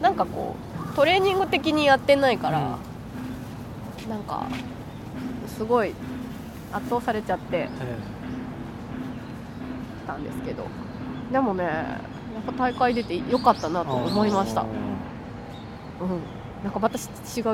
[0.00, 0.56] なんかこ
[0.90, 2.58] うトレーニング的にやってないから、
[4.08, 4.42] なんか
[5.46, 5.94] すごい
[6.72, 7.68] 圧倒されちゃってえ
[10.06, 10.66] たんですけど。
[11.30, 12.00] でもねや
[12.40, 14.62] っぱ大会出てよかったなえと思いました。
[14.62, 14.68] うん。
[16.64, 17.00] なんかまた違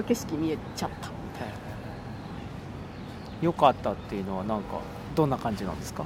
[0.00, 1.08] う景色見えちゃった。
[1.08, 1.10] へ
[3.42, 4.80] えよかったっていうのはなんか
[5.14, 6.04] どんな感じなんですか？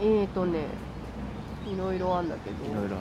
[0.00, 0.66] えーとね
[1.66, 2.70] いろいろあんだけど。
[2.70, 2.96] いろいろ。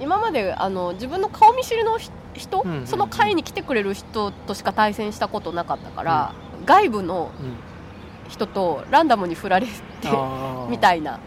[0.00, 2.86] 今まであの自分の顔見知りのひ人、うんうんうん。
[2.86, 6.34] その会に来てくれる人としか対戦したことなかったから、
[6.66, 7.56] 外部のうん
[8.28, 9.72] 人とランダムに振られて
[10.68, 11.18] みたいな。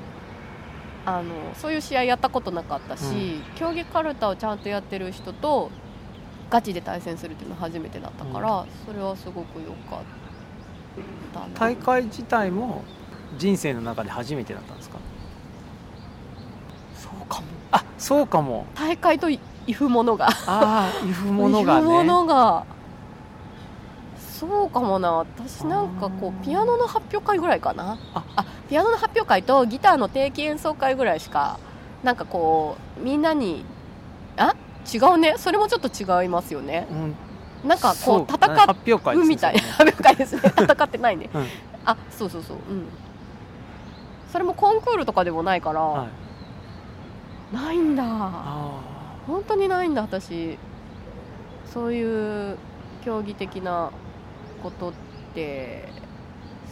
[1.06, 3.42] あのそういう試合やったことなかったし、うん。
[3.56, 5.72] 競技かるたをちゃんとやってる人と
[6.50, 10.04] ガチで対戦するっていうのは初めてだったから、それはすごく良かっ
[11.34, 11.46] たな。
[11.58, 12.84] 大会自体も
[13.38, 14.98] 人生の中で初めてだったんですか？
[16.94, 17.46] そうかも。
[17.72, 18.66] あそうかも。
[18.76, 19.40] 大会とい
[19.74, 20.28] ふものが。
[20.46, 22.04] ああいうものがね。
[22.04, 22.66] のが
[24.40, 25.14] そうかもな。
[25.14, 27.98] 私なんかこうピアノの発表会ぐらいかな。
[28.14, 31.60] あピアノの発表会とギターの定期演奏会ぐらいしか
[32.04, 33.66] なんかこうみんなに
[34.38, 34.54] あ？
[34.94, 35.36] 違うね。
[35.38, 36.88] それもちょっと違いますよね。
[36.92, 37.16] うん。
[37.68, 39.62] なんかこうそ戦うみたいな。
[39.74, 40.42] 発表会ですね。
[40.56, 41.46] 戦ってないね、うん。
[41.84, 42.58] あそうそうそう。
[42.58, 42.88] うん。
[44.32, 46.08] それもコンクールとかでもないから、は
[47.52, 47.56] い。
[47.56, 48.04] ないんだ。
[48.06, 48.82] あ
[49.26, 50.60] 本当にないんだ私。
[51.74, 52.58] そういう
[53.04, 53.90] 競技的な
[54.62, 54.94] ことっ
[55.34, 55.88] て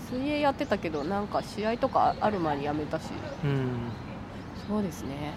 [0.10, 3.04] 水泳やってたけどなんか試合とかある前にやめたし。
[3.44, 3.70] ーうん。
[4.68, 5.34] そうですね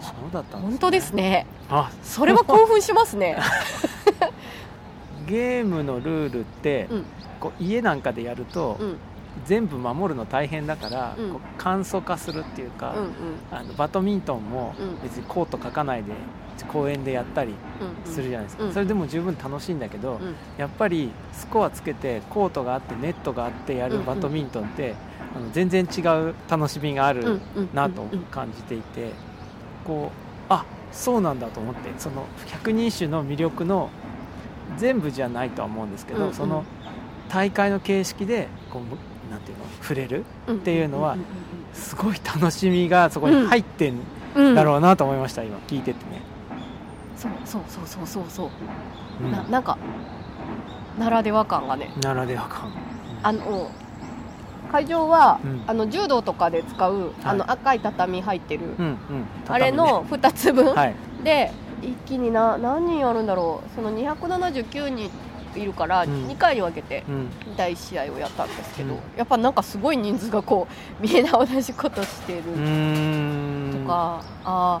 [0.00, 1.46] そうだったね、本当ですね。
[1.68, 3.38] あそれは興奮しますね。
[5.26, 7.04] ゲームのルールって、うん。
[7.38, 8.96] こう家なんかでやると、うん。
[9.46, 11.30] 全部守るの大変だから、うん。
[11.32, 13.12] こう簡素化するっていうか、うんうん。
[13.50, 15.02] あのバドミントンもうん。
[15.02, 16.12] 別にコート書かないで
[16.66, 17.54] 公園でやったり
[18.06, 18.72] うんするじゃないですか、うん。
[18.72, 20.34] それでも十分楽しいんだけど、うん。
[20.58, 23.98] やっぱりスコアつけてコートがあってネットがあってやうんうん。
[24.00, 24.94] るバドミントンって、
[25.36, 28.18] あの全然違う楽しみがあうんるうんなとうん。
[28.30, 29.12] 感じていて
[29.84, 30.10] こ
[30.48, 33.90] うあそうなんだと思ってその百人一首の魅力の
[34.76, 36.34] 全部じゃないとは思うんですけど、うんうん。
[36.34, 36.64] その
[37.28, 41.24] 大会の形式でこうなんていうの触れるうんっていうのはんん
[41.72, 43.94] すごい楽しみがそこに入ってん
[44.34, 46.22] うんうんだろうなと思いました、今聞いててね、
[47.20, 48.50] そうそうそうそうそうそう、
[49.22, 49.32] うん。
[49.32, 49.76] ななんか
[50.98, 51.90] ならでは感がね。
[52.02, 52.72] ならでは感。
[53.22, 53.70] あの
[54.72, 55.62] 会場は、うん。
[55.66, 58.96] あの柔道とかで使う、あの赤い畳入ってる、うんうん。
[59.48, 60.94] あれの2つ分、はい。
[61.22, 61.52] で
[61.82, 63.74] 一気にな何人あるんだろう。
[63.74, 65.10] その279人
[65.56, 66.26] いるからうん。
[66.28, 67.28] 2回に分けてうん。
[67.56, 68.98] 第1試合をやったんですけど、うん。
[69.16, 70.68] やっぱなんかすごい人数がこ
[71.00, 72.42] うみんな同じことしてる。
[72.42, 74.80] とか、あ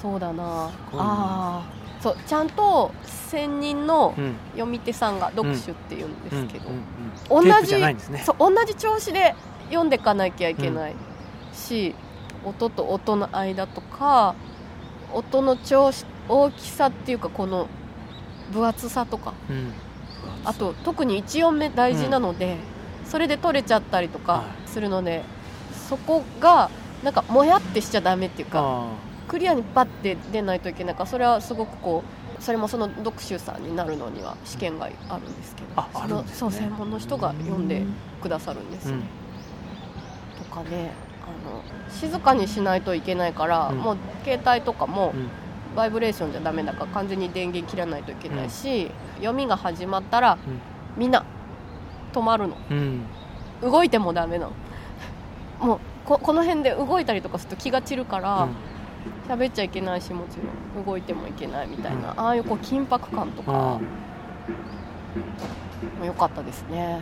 [0.00, 0.42] そうだな。
[0.44, 1.62] ああ
[2.00, 4.34] そうちゃんと専任のうん。
[4.52, 6.74] 読み手さんが読手っていうんですけど、うん
[7.38, 7.96] うん同じね。
[8.24, 9.34] そう同じ調子で
[9.68, 10.94] 読んでいかなきゃいけない
[11.52, 11.94] し、
[12.44, 14.34] 音と音の間とか
[15.12, 17.66] 音の調子大きさっていうかこの
[18.52, 19.34] 分厚さとか。
[19.50, 19.72] うん。
[20.44, 22.56] あと特に1音目大事なので、
[23.04, 25.24] それで取れちゃったりとかはするので、
[25.88, 26.70] そこが
[27.02, 28.60] なんかもやってしちゃダメっていうか。
[28.60, 32.02] あクリアにバッて出ないといけないからそれはすごくこ
[32.38, 36.38] うそれもその読書さんになるのには試験があるんですけどあそのあるんですね。
[36.38, 37.82] そう専門の人が読んで
[38.22, 40.44] くださるんですねうん。
[40.44, 43.78] とかねあの静かにしないといけないから、うん。
[43.78, 45.28] もう携帯とかもうん。
[45.76, 50.38] バイブレーションじゃダメだから完全に電源切らないといけないし、読みが始まったら、
[50.96, 51.22] みんな
[52.14, 52.56] 止まるの。
[52.70, 53.02] うん。
[53.60, 54.52] 動いてもダメなの。
[55.60, 58.48] もうここの辺で動いたりとかすると気が散るから
[59.28, 60.84] 喋、っちゃいけないしもちろん。
[60.84, 62.20] 動いてもいけないみたいな、うん。
[62.20, 63.52] ああいうこう緊迫感とか。
[63.52, 63.86] うん。
[65.98, 67.00] も良かったですね。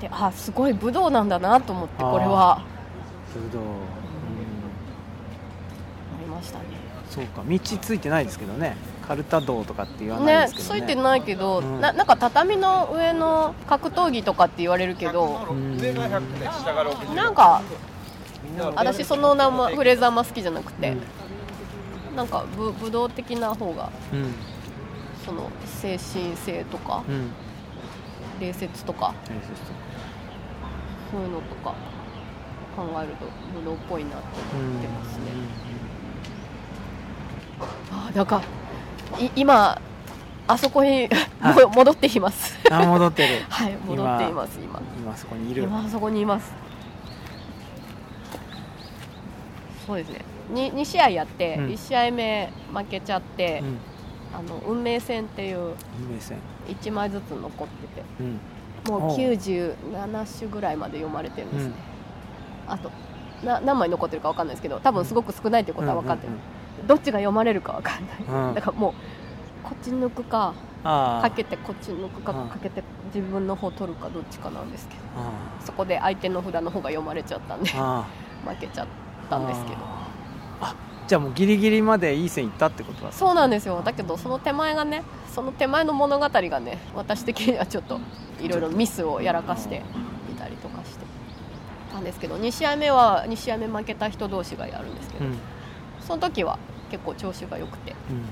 [0.00, 2.62] であすごい武道なんだなと思ってこれは。
[3.34, 3.58] 武道。
[3.58, 3.66] うん。
[3.66, 3.74] 思
[6.24, 6.64] いましたね。
[7.10, 7.42] そうか。
[7.46, 8.76] 道ついてないですけどね。
[9.06, 10.80] カルタ道とかって言わないねですけどね。
[10.80, 11.80] ついてないけど、うん。
[11.80, 15.76] ななんか畳の上の格闘技とかって言われるけどうん。
[15.80, 17.60] 上が100で下が60なんか
[18.74, 20.96] 私その名前フレーズあんま好きじゃなくて、
[22.10, 22.16] うん。
[22.16, 24.34] なんか武武道的な方がうん。
[25.24, 27.30] その精神性とかうん。
[28.40, 29.14] 礼節とか
[31.10, 31.74] そういうのとか
[32.74, 33.26] 考えると
[33.58, 34.16] 武道っぽいなって
[34.56, 35.24] 思ってますね、
[37.90, 38.42] あなんか
[39.18, 39.80] い今
[40.48, 41.08] あそこに、
[41.76, 42.58] 戻っています。
[42.68, 43.44] 戻ってる。
[43.48, 44.80] はい戻っています今。
[44.98, 45.62] 今そこにいる。
[45.62, 46.52] 今あそこにいます
[49.90, 50.24] そうですね。
[50.52, 51.66] 2, 2試合やって、うん。
[51.66, 53.78] 1試合目負けちゃってう、ん。
[54.32, 58.40] あの運命戦っていう運命線1枚ずつ残っててうん。
[58.88, 59.16] もうおう。
[59.16, 61.74] 97種ぐらいまで読まれてるんですね、
[62.68, 62.90] あと
[63.44, 66.32] な何枚残ってるか分かんないですけど多分すごく少ないってことは分かってる、
[66.86, 68.92] どっちが読まれるか分かんない、 だからもう
[69.64, 72.48] こっち抜くかかけてこっち抜くかうん。
[72.48, 75.00] かけて自分の方取るかどっちかなんですけど。
[75.16, 75.32] あ
[75.64, 77.70] そこで相手の札の方が読まれちゃったんで
[78.46, 78.86] 負けちゃっ
[79.30, 79.76] たんですけど。
[80.60, 80.74] あ
[81.08, 83.82] じゃあもうギリギリまでいい線いったってことだそうなんですよ。
[83.84, 85.02] だけどその手前がね
[85.34, 87.98] その手前の物語がね私的にはちょっと
[88.40, 89.82] いろいろミスをやらかして
[90.30, 91.04] いたりとかして
[91.92, 95.38] たんですけど2試合目は2試合目負けた人同士がやるんですけど、うん。
[96.06, 96.58] その時は
[96.90, 98.22] 結構調子が良くてうん。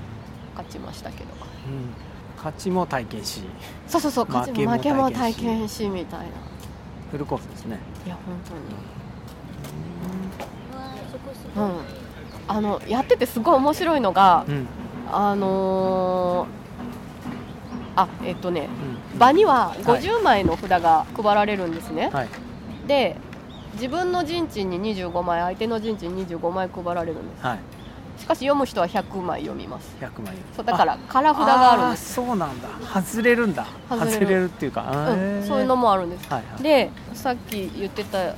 [0.55, 1.25] 勝ちましたけど。
[1.25, 1.95] うん。
[2.37, 3.43] 勝ちも体験し。
[3.89, 6.27] そうそうそう勝ちも負負けけも体験験しみたいな。
[7.11, 7.81] フルコースですね。
[8.07, 8.61] いや本当に。
[8.61, 8.98] うん
[12.49, 14.67] あのやっててすごい面白いのがうん。
[15.11, 16.59] あのー
[17.97, 18.69] あえっとね
[19.13, 19.19] うん。
[19.19, 19.79] 場にははい。
[19.83, 22.29] 50枚の札が配られるんですね、はい。
[22.87, 23.17] で
[23.75, 27.45] 自分の陣地に25枚相手の陣地に25枚配られるんです。
[27.45, 27.59] はい。
[28.19, 29.97] しかし読む人は100枚読みます。
[30.01, 30.35] 100枚。
[30.55, 32.15] そうだから空札があるんです。
[32.15, 32.69] そうなんだ。
[33.03, 33.67] 外れるんだ。
[33.89, 34.45] 外れる。
[34.47, 36.29] っていうか、うん、そういうのももあるんです。
[36.29, 36.63] はいはい。
[36.63, 38.35] でさっき言ってたや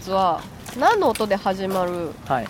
[0.00, 0.40] つは
[0.78, 2.46] 何の音で始まるはい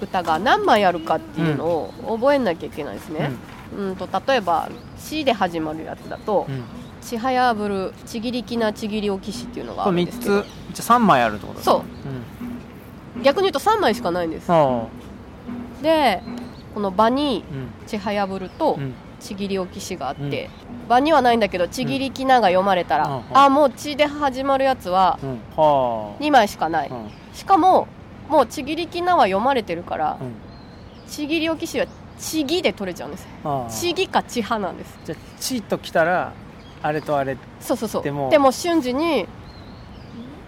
[0.00, 3.30] 歌が何枚あるかっていうのを覚えなきゃいけないですね、
[3.76, 6.54] うん、と例えば「C」で始まるやつだとうん。
[6.54, 6.64] うん
[7.00, 10.42] 「ちはやぶるちぎりきなちぎりおきし」っていうのがあ3るんですけど。
[10.42, 11.82] つじゃあ3枚あるってことですかそう。
[13.22, 14.50] 逆に言うと3枚しかないんです。
[15.82, 16.22] で
[16.74, 20.50] この場にあうん「ちはやぶる」とうん「ちぎりおきし」があって、
[20.88, 23.14] 場にはないんだけど「ちぎりきな」が読まれたら、うん。
[23.14, 23.48] うんあ。
[23.48, 25.40] もう「ち」で始まるやつはうん。
[25.56, 26.90] は2枚しかない、
[27.32, 27.88] しかも
[28.28, 30.34] もう「ちぎりきな」は読まれてるからうん
[31.08, 31.86] 「ちぎりおきし」は
[32.18, 33.26] 「ちぎ」で取れちゃうんです
[33.80, 34.98] ちぎかちはなんです。
[35.04, 36.32] じゃあ「ち」ときたら
[36.82, 38.02] あれとあれそうそうそう。
[38.02, 39.26] でもでも瞬時に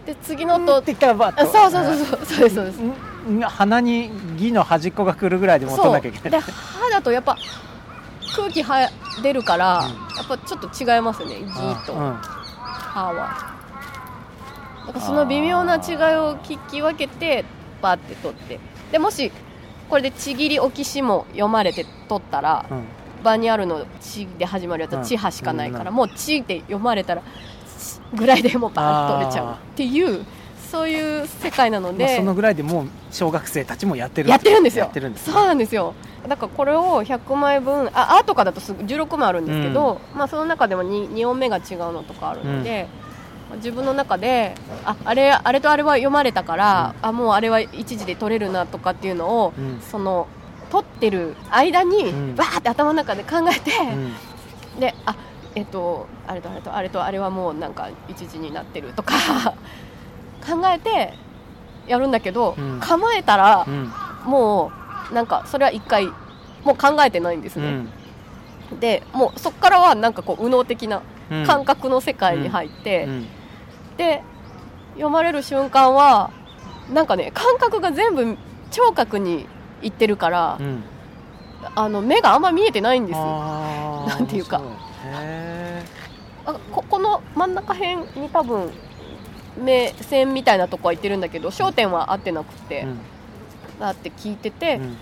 [0.06, 2.26] で次の音、ってきたらバッあとそうそうそうそう。
[2.26, 2.80] そうですそうです。
[2.80, 6.40] うんうん鼻に「ぎ」の端っこが来るぐらいで持たなきゃいけない。
[6.40, 7.36] 歯だとやっぱ
[8.34, 8.88] 空気は
[9.22, 9.84] 出るから、うん。
[10.16, 11.40] やっぱちょっと違いますよね。
[11.40, 11.92] ギーと。
[11.92, 12.14] うん。
[12.22, 13.54] 歯は。
[14.86, 15.80] なんかその微妙な違い
[16.16, 17.44] を聞き分けて
[17.80, 18.58] バーって取って。
[18.92, 19.32] でもし
[19.88, 22.84] これでちぎりおきしも読まれて取ったらうん。
[23.22, 25.04] 場にあるの「ち」で始まるやつは「うん。
[25.06, 25.96] ち」はしかないから、うん。
[25.96, 27.22] もう「ち」って読まれたら
[27.78, 30.24] 「ち」ぐらいでもうバーッと取れちゃうっていう
[30.70, 34.84] そういう世界なのまあで、そのぐらいでもう小学生たちもやってるやってるんですよ。
[34.84, 35.32] やってるんですね。
[35.32, 35.94] そうなんですよ。
[36.28, 42.86] だからこれを100枚分あアートかだとすぐ16枚あるんですけど、まあ、その中でも 2, 2音目が違うのとかあるので、
[43.56, 49.80] 自分の中でああれあれとあれは読まれたから、あもうあれは一時で取れるなとかっていうのを、うん。
[49.80, 50.26] その
[50.70, 52.36] 取ってる間にうん。
[52.36, 53.70] バーって頭の中で考えて、
[54.74, 54.80] うん。
[54.80, 55.16] であ
[55.54, 59.14] えっとあれとあれとあれとあれはもうなんか一時になってるとか
[60.46, 61.14] 考えて
[61.86, 62.78] やるんだけど、うん。
[62.80, 63.92] 構えたらう、ん。
[64.24, 64.70] も
[65.10, 66.06] うなんかそれは一回
[66.64, 67.82] もう考えてないんですね、
[68.72, 68.80] うん。
[68.80, 71.46] でもうそこからはなんかこう右脳的なうん。
[71.46, 73.26] 感覚の世界に入って、うん
[73.96, 74.22] で
[74.94, 76.30] 読まれる瞬間は
[76.92, 78.36] なんかね感覚が全部
[78.70, 79.46] 聴覚に
[79.82, 80.82] いってるから、うん。
[81.74, 84.62] あの目があんま見えてないんですなんていうか。
[86.46, 88.70] あここの真ん中辺に多分
[89.58, 92.98] 目線みたいなとこは行ってるんだけど焦点は合ってなくて、ーうん。
[93.78, 94.96] だって聞いてて、うん。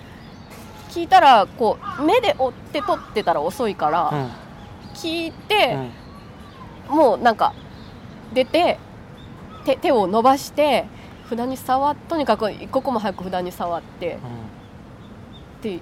[0.90, 4.30] 聞いたらこう目で追って撮ってたら遅いから、うん。
[4.94, 5.78] 聞いて、
[6.88, 6.96] うん。
[6.96, 7.54] もうなんか
[8.32, 8.78] 出て
[9.64, 10.86] 手手を伸ばして
[11.28, 14.18] 札に触っとにかく一刻も早く札に触って
[15.58, 15.80] って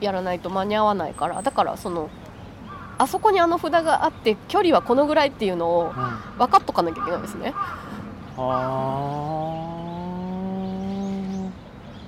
[0.00, 1.40] やらないと間に合わないから。
[1.42, 2.10] だからその
[2.98, 6.02] あそこにあの札があって距離はこのぐらいっていうのをうん。
[6.02, 7.54] うん分かっとかなきゃいけないんですね。
[8.36, 8.40] あ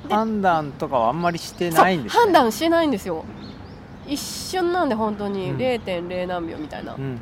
[0.04, 0.09] ー。
[0.09, 3.24] で判断とかはあんまりしてないんです、ね、判断してないんですよ。
[4.07, 5.50] 一瞬なんで本当に。
[5.50, 5.57] うん。
[5.57, 7.20] 0.0何秒みたいな、うん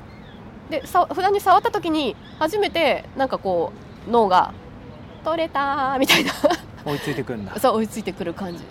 [0.71, 3.73] でさ札に触った時に初めてなんかこ
[4.07, 4.53] う脳が
[5.25, 6.33] 「取れた」みたいな。
[6.87, 7.57] 追いついてくるんだ。
[7.59, 8.63] そう追いついてくる感じ。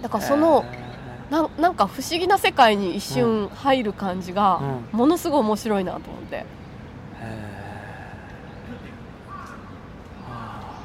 [0.00, 0.86] だからその、へ
[1.30, 4.60] なんなんか不思議な世界に一瞬入る感じが、
[4.92, 4.98] うん。
[4.98, 6.36] ものすごい面白いなと思って。
[6.36, 6.40] ー。
[6.40, 6.44] へ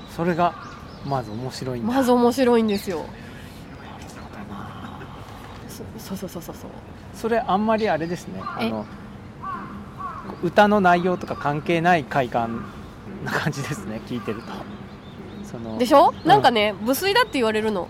[0.09, 0.53] ーそれが
[1.05, 1.93] まず面白いんだ。
[1.93, 3.05] まず面白いんですよ。
[5.97, 6.71] そそうそうそうそうそう。
[7.13, 8.41] それあんまりあれですね。
[8.43, 8.69] あえ？
[8.69, 8.85] の
[10.43, 12.65] 歌の内容とか関係ない快感
[13.23, 14.51] な感じですね聞いてると。
[15.43, 16.27] そのでしょ、うん。
[16.27, 17.87] なんかね無粋だって言われるの。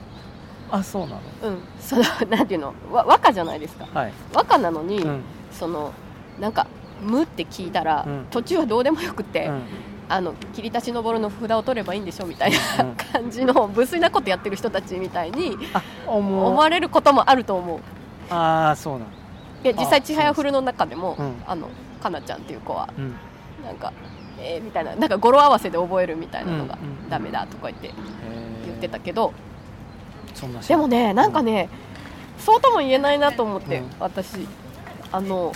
[0.72, 1.22] あそうなの？
[1.44, 1.58] うん。
[1.80, 2.74] その なんていうの？
[2.92, 3.88] わ和歌じゃないですか。
[3.94, 5.22] はい、和歌なのに、うん。
[5.52, 5.94] その
[6.40, 6.68] なんか
[7.02, 8.26] 「無」って聞いたら、うん。
[8.32, 9.62] 途中はどうでもよくて、うん。
[10.10, 12.96] あの切り立ち上るの札を取ればいいんでしょみたいなうん。
[12.96, 17.80] 感じの無粋なことやってる人たちみたいにあ思思われることもあると思う。
[18.34, 19.06] ああそうなの。
[19.64, 21.44] で実際あ「ちはやふる」の中でも、うん。
[21.46, 21.70] あの
[22.02, 22.90] かなちゃんっていう子は。
[22.98, 23.16] うん。
[23.66, 23.94] なんか
[24.40, 24.96] えーみたいな。
[24.96, 27.92] なんか語呂合わせで覚えるみたいなのがうんうんダメだとか言って
[28.66, 29.34] 言ってたけど、
[30.68, 31.70] でもねなんかね、
[32.38, 33.90] そうとも言えないなと思って、うん。
[34.00, 34.48] 私。
[35.12, 35.52] あの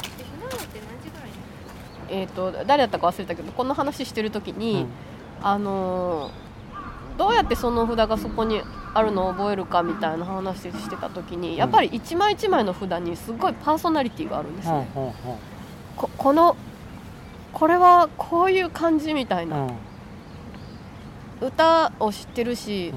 [2.09, 4.59] えー、と誰だったか忘れたけどこの話してる時うん。
[4.59, 4.85] に、
[5.41, 6.45] あのー
[7.17, 8.61] どうやってその札がそこに
[8.93, 14.85] あるのを覚えるかみたいな話してた時にやっぱり一枚一枚の札にすごいパーソナリティがあるんですね、
[15.97, 16.55] ここの
[17.53, 19.67] これはこういう感じみたいうな、う
[21.45, 21.47] ん。
[21.47, 22.91] 歌を知ってるし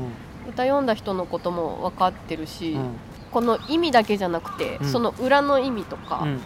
[0.44, 0.50] う、ん。
[0.50, 2.96] 歌読んだ人のことも分かってるし、うん。
[3.30, 4.88] この意味だけじゃなくて、うん。
[4.88, 6.40] その裏の意味とか、うん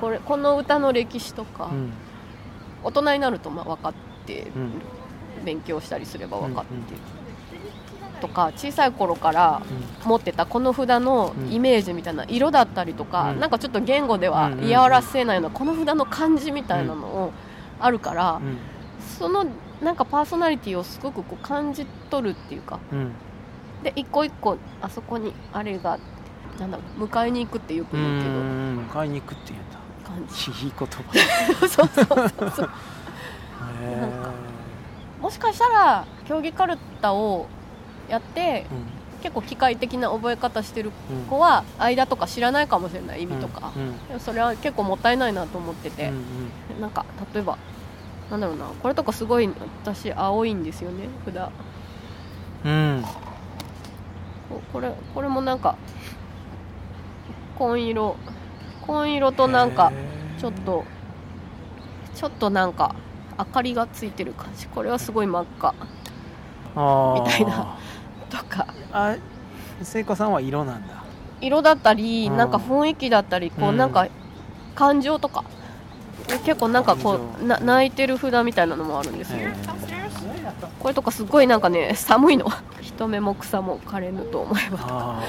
[0.00, 1.92] これこの歌の歴史とか、うん。
[2.84, 3.94] 大人になるとまあ分かっ
[4.26, 4.46] て
[5.44, 6.94] 勉強したりすれば分かって
[8.18, 9.62] とか小さい頃から
[10.04, 13.40] 持ってたこの札のイメージみたいな色だったりとか、うん。
[13.40, 14.68] なんかちょっと言語ではうんうんうん。
[14.68, 17.32] 言い表せないようなこの札の感じみたいなのを
[17.80, 18.58] あるから、うん。
[19.18, 19.46] その
[19.80, 23.12] なんかパーソナリティをすごくこう感じ取るっていうかうん。
[23.82, 25.98] で一個一個あそこにあれが
[26.58, 29.78] なんだ迎えに行くってよくう言うけどん迎えに行くっていうんだ。
[30.04, 30.50] 感じ。
[30.66, 31.68] いい言葉。
[31.68, 32.70] そうそうそうそう。
[34.00, 34.30] なんか
[35.20, 37.46] もしかしたら競技かるたを
[38.08, 38.66] やって
[39.22, 41.24] 結構機械的な覚え方してるうんうん。
[41.26, 44.08] 子は間とか知らないかもしれない意味とか、うん。
[44.08, 46.08] でもそれは結構もったいないなと思ってて。
[46.08, 46.24] うん、
[46.76, 46.80] うん。
[46.80, 47.58] なんか例えば
[48.30, 48.66] なんだろうな。
[48.66, 49.48] これとかすごい
[49.84, 51.08] 私青いんですよね。
[51.24, 51.34] 札
[52.64, 53.04] うん。
[54.48, 55.76] ここれこれもなんか
[57.58, 58.16] 紺色。
[58.86, 59.92] 紺色となんか
[60.40, 60.84] ちょっと
[62.14, 62.94] ちょっとなんか
[63.38, 64.66] 明かりがついてる感じ。
[64.66, 65.74] これはすごい真っ赤。
[66.74, 67.76] みたいな
[68.30, 68.66] とか。
[68.92, 69.16] あ
[69.82, 71.04] 聖子さんは色なんだ。
[71.40, 72.36] 色だったりうん。
[72.36, 73.76] なんか雰囲気だったりこううん。
[73.76, 74.08] なんか
[74.74, 75.44] 感情とか。
[76.44, 79.38] 結構なんかこうな泣いてる札みたいなのもあるんですよ。
[79.38, 79.54] へ
[80.78, 82.46] これとかすごいなんかね寒いの。
[82.80, 85.22] 人目も草も枯れぬと思えば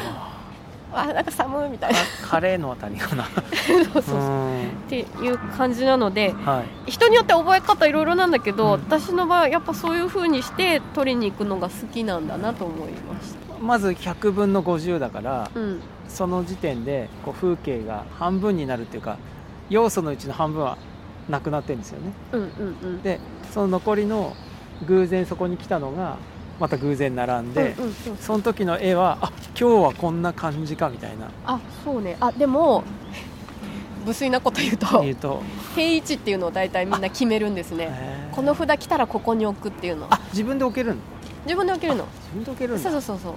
[0.94, 2.00] ああなんか寒いみたいな。
[2.00, 3.26] ーカレーのあたりかな。
[3.94, 6.92] そうそうっていう感じなのではい。
[6.92, 8.72] 人によって覚え方いろいろなんだけど、うん。
[8.72, 19.18] 私の場合はやっぱそういう風にして取りに行くのが好きなんだなと思いました、まず100分の50だからうん、その時点でこう風景が半分になるっていうか
[19.70, 20.78] 要素のうちの半分は
[21.30, 22.12] なくなってるんですよね。
[22.32, 23.02] うんうんうん。
[23.02, 23.20] で
[23.52, 24.36] その残りの
[24.88, 26.18] 偶然そこに来たのが
[26.60, 31.30] また偶然並んで、うんうんそうその時の絵はあ今日はこんな感じかみたいな。
[31.46, 32.18] あそうね。
[32.20, 32.84] あでも
[34.06, 35.42] 無粋なこと言うと言うと、
[35.76, 38.30] 定位置っていうのを大体みんな決めるんですね。
[38.32, 40.08] この札来たらここに置くっていうの。
[40.10, 41.02] あ自分で置けるの？
[41.46, 42.06] 自分で置けるの。
[42.06, 42.90] 自分で置けるんだ。
[42.90, 43.34] そうそうそうそう。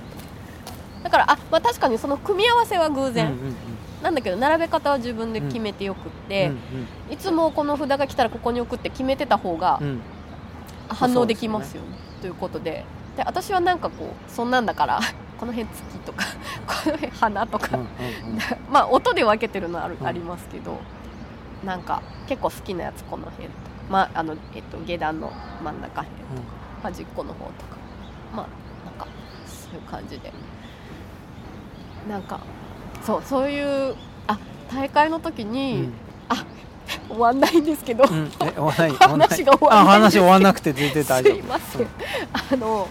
[1.04, 3.54] だからあ、まあ、確かにその組み合わせは偶然、うんうんうん。
[4.02, 6.52] なんだけど並べ方は自分で決めてよくって、
[7.10, 9.80] いつもこの札が来たらここに置くって決めてた方が
[10.88, 11.88] 反応できますよね。
[12.20, 12.84] ということで
[13.16, 15.00] で私はなんかこうそんなんだから
[15.38, 16.24] この辺月とか
[16.66, 17.78] この辺花とか、
[18.70, 20.06] まあ音で分けてるのはある、うん。
[20.06, 20.78] ありますけど
[21.64, 23.54] なんか結構好きなやつこの辺と
[23.90, 26.48] まああの、えっと、下段の真ん中辺とか、
[26.82, 27.52] 端っこの方とか
[28.34, 28.46] まあ
[28.86, 29.06] なんか
[29.46, 30.32] そういう感じで。
[32.08, 32.40] なんか
[33.04, 33.94] そうそういう
[34.26, 34.36] あ
[34.72, 35.94] 大会の時うに、ん
[37.08, 38.30] 終わんないんですけど、うん。
[38.98, 41.34] 話が終わんないあ話終わんなくて全然大丈夫。
[41.34, 41.86] すいません、
[42.52, 42.88] あの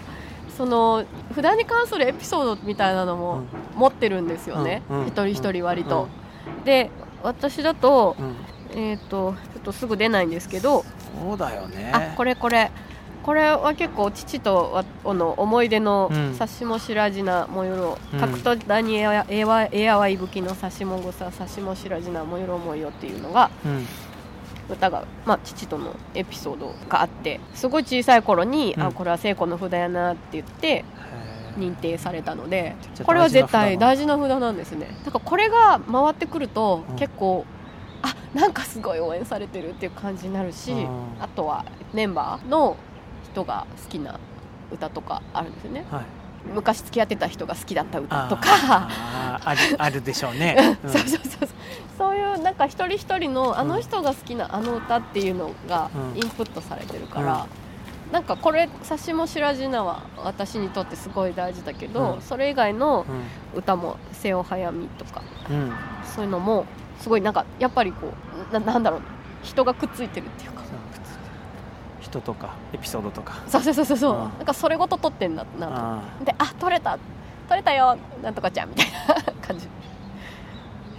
[0.56, 3.42] その札に関するエピソードみたいなのも
[3.74, 5.00] 持ってるんですよね、うん。
[5.00, 5.06] うん。
[5.06, 6.08] 一人一人割と、
[6.64, 6.90] で
[7.22, 8.16] 私だと,、
[8.72, 10.84] えー、とちょっとすぐ出ないんですけど、
[11.20, 11.90] そうだよね。
[11.94, 12.70] あこれこれ。
[13.22, 23.86] これは結構父との思い出のうん「さしもしらじなもよろ」うん角とダニエアエワエアワイブキのさしもぐささしもしらじなもよろもよっていうのがうん
[24.72, 28.82] 歌が、まあ、父とのエピソードがあってすごい小さい頃に、うん。
[28.82, 30.84] あこれは聖子の札やなって言って
[31.58, 34.88] 認定されたのでこれは絶対大大事な札なんですね。
[35.04, 36.96] だからこれが回ってくると、うん。
[36.96, 37.44] 結構
[38.02, 40.88] あなんかすごい応援されてるっていう感じになるし、うん。
[41.20, 42.76] あとはメンバーの
[43.24, 44.18] 人が好きな
[44.72, 45.84] 歌とかあるんですよね。
[45.90, 48.88] はい昔付き合ってた人が好きだった歌とか。
[49.44, 50.90] ある あるでしょうね、うん。
[50.90, 51.48] そうそうそうそう。
[51.98, 56.18] そういうなんか一人一人のあの人が好きなあの歌っていうのがうん。
[56.18, 57.46] インプットされてるから、
[58.10, 62.20] なんかこれ「さしもしらじな」は私にとってすごい大事だけど、うん。
[62.22, 63.06] それ以外の
[63.54, 65.72] う歌も「瀬尾早見」とかんうん。
[66.04, 66.66] そういうのも
[66.98, 68.12] すごいなんかやっぱりこ
[68.50, 69.00] うななんだろう
[69.42, 70.51] 人がくっついてるっていうか
[72.12, 73.42] 人とかエピソードとか。
[73.48, 73.96] そうそうそうそう。
[73.96, 74.20] そううん。
[74.20, 76.98] なんかそれごと撮ってんだなとあであ撮れた。
[77.48, 77.96] 撮れたよ。
[78.22, 79.14] なんとかちゃんみたいな
[79.46, 79.66] 感じ。
[79.66, 79.68] ー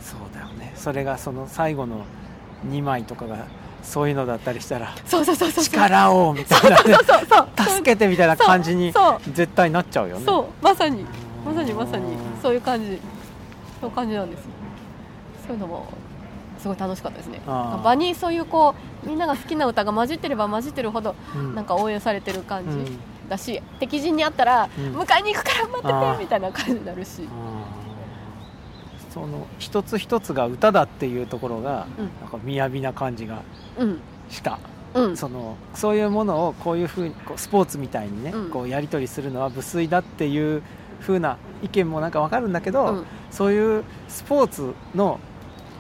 [0.01, 0.73] そうだよね。
[0.75, 2.05] それがその最後の
[2.67, 3.45] 2枚とかが
[3.83, 6.93] そういうのだったりしたらそうそうそうそう力をみたいなね。
[6.95, 9.19] そうそうそう助けてみたいな感じにそう。
[9.31, 10.25] 絶対なっちゃうよね。
[10.25, 10.45] そう。
[10.63, 11.01] まさに。
[11.01, 11.07] うん
[11.45, 12.15] まさにまさに。
[12.41, 12.99] そういう感じ。
[13.81, 14.45] そういう感じなんですよ。
[15.45, 15.87] そういうのも
[16.63, 17.41] すごい楽しかったですね。
[17.45, 18.73] 場にそういうこ
[19.05, 21.55] うみんなが好きな歌が混じってれば混じってるほどうん。
[21.55, 22.99] なんか応援されてる感じうん。
[23.27, 24.95] だし、敵陣にあったら、うん。
[24.95, 27.27] 迎えに行くから待っててみたいな感じになるし。
[29.09, 32.09] その一つ一つが歌だっていうところが、うん。
[32.21, 33.41] なんか雅な感じが
[33.77, 33.99] うん。
[34.29, 34.57] した。
[34.93, 35.17] うん。
[35.17, 38.49] そのそういうものをこういうふうにこうスポーツみたいにね、うん。
[38.49, 40.63] こうやり取りするのは無粋だっていう
[41.01, 43.05] 風な意見もなんかわかるんだけど、うん。
[43.31, 45.19] そういうスポーツの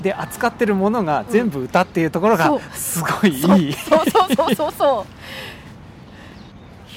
[0.01, 3.99] で扱ってるものが全部歌っていうところがすごいいい、そう。
[4.09, 5.05] そうそうそうそう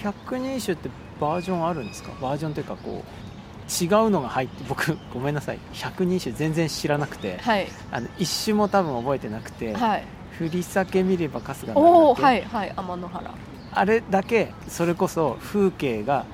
[0.02, 0.90] 百人一首って
[1.20, 2.12] バージョンあるんですか？
[2.20, 5.58] バージョンというかこう違うのが入って僕ごめんなさい。
[5.72, 7.38] 百人一首全然知らなくて。
[7.38, 7.68] はい。
[7.90, 10.04] あの一首も多分覚えてなくて、はい。
[10.38, 13.30] 振り裂け見れば春日おおはいはい天の原。
[13.72, 16.26] あれだけそれこそ風景が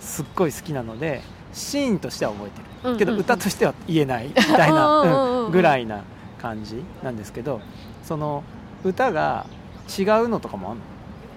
[0.00, 1.22] すっごい好きなので
[1.52, 6.02] シーンとしては覚えてる、けど歌としては言えないみたいな、ぐらいな
[6.40, 7.60] 感じなんですけど
[8.04, 8.44] その
[8.84, 9.46] 歌が
[9.98, 10.84] 違うのとかもあるの,、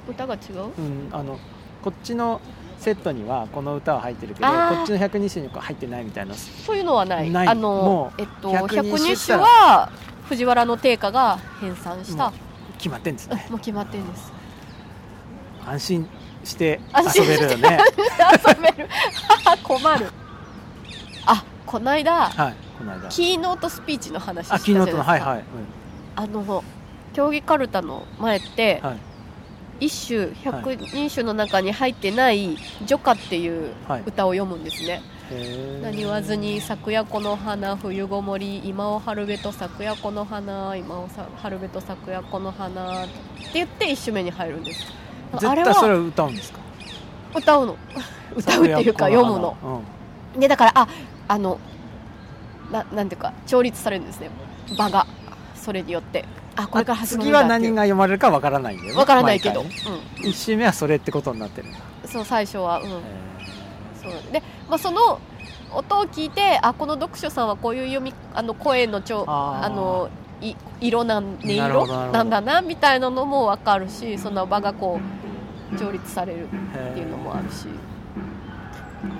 [0.09, 0.65] 歌が違う？
[0.77, 1.39] うん、あの
[1.83, 2.41] こっちの
[2.77, 4.53] セットにはこの歌は入ってるけどこ
[4.83, 6.33] っちの百人一首には入ってないみたいな。
[6.33, 7.35] そういうのはない。
[7.35, 9.91] あのもうえっと百人一首は
[10.25, 12.31] 藤原の定家が編纂した。
[12.31, 12.33] も
[12.77, 13.47] 決まってんですね。
[13.49, 14.33] もう決まってんです。
[15.65, 16.07] 安心
[16.43, 16.79] して
[17.15, 17.79] 遊べるよね。
[18.47, 18.89] 遊べる。
[19.63, 20.11] 困る。
[21.25, 23.09] あこの間はいこの間。
[23.09, 25.03] キーノートスピーチの話したあじゃないですか。
[25.03, 25.43] はいはい、
[26.15, 26.63] あの
[27.13, 28.97] 競技かるたの前って、うんはい。
[29.85, 34.03] 一首百人首の中に入ってない「女歌」っていうはい。
[34.05, 35.01] 歌を読むんですね。
[35.81, 43.13] 何言わずに昨夜この花冬ごもり今を春べと昨夜この花今をさ春べと昨夜この花って
[43.53, 44.91] 言って一首目に入るんです
[45.33, 46.59] 絶対それ歌うんですか？
[47.35, 47.77] 歌うの。
[48.35, 49.55] 歌うっていうか読むの。
[50.35, 50.39] うん。
[50.39, 50.87] でだからあ
[51.27, 51.59] あの
[52.71, 54.29] ななんていうか調律されるんですね。
[54.77, 55.05] 場が。
[55.55, 56.25] それによって。
[56.55, 58.97] あこれから始まる次は何が読まれるかわからないんだよね。
[58.97, 60.27] わからないけど、うん。
[60.27, 62.79] 一周目はそれってことになってるんだ、そう最初は。
[62.79, 62.87] うん。
[62.87, 62.91] へ
[64.01, 64.39] そうで。
[64.39, 65.19] で、まあ、その
[65.73, 70.09] 音を聞いてあこの読書さんはこういう読みあの声のちょあの
[70.41, 75.20] い色なん音色なんだなみたいなのも分かるしその場がこう
[75.77, 77.67] 調律されるーっていうのもあるし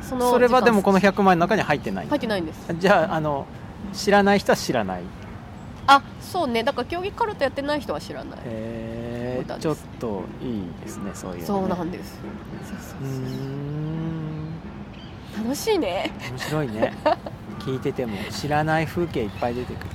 [0.02, 2.76] そのそれはでもこの時100枚の中に入ってない間入ってないんです。
[2.78, 3.46] じゃああの
[3.94, 5.04] 知らない人は知らない？
[5.88, 6.64] あそうね。
[6.64, 8.40] だから競技カルタやってない人は知らない。
[8.46, 9.68] へ歌です。
[9.68, 11.46] ーちょっといいですねそういうのね。
[11.48, 12.20] そうなんです。
[15.36, 16.94] 楽しいね、面白いね。
[17.60, 19.90] 聞いてても知らない風景いっぱい出てくる、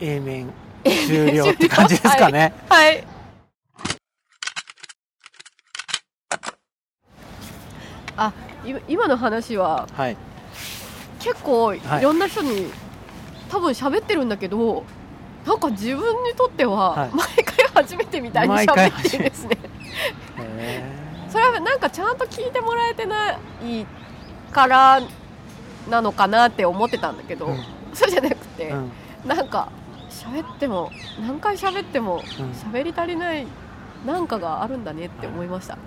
[0.00, 0.08] うん。
[0.08, 0.52] A 面
[1.06, 2.52] 終了って感じですかね。
[2.68, 3.04] はい。
[8.18, 8.32] あ
[8.64, 10.16] い今の話ははい。
[11.20, 12.70] 結構いはいろんな人に
[13.50, 14.84] 多分喋ってるんだけど
[15.46, 17.10] なんか自分にとってははい。
[17.10, 19.58] 毎回初めてみたいに喋ってるんですね。
[20.38, 20.82] へ
[21.30, 23.38] それはなんかちゃんと聞いてもらえてない
[24.52, 25.02] から
[25.90, 27.64] なのかなって思ってたんだけど、うん。
[27.92, 28.90] そうじゃなくて、ーうん。
[29.28, 29.70] なんか
[30.26, 32.50] 喋っても何回喋ってもうん。
[32.52, 33.46] 喋り足りない
[34.04, 35.78] なんかがあるんだねって思いました。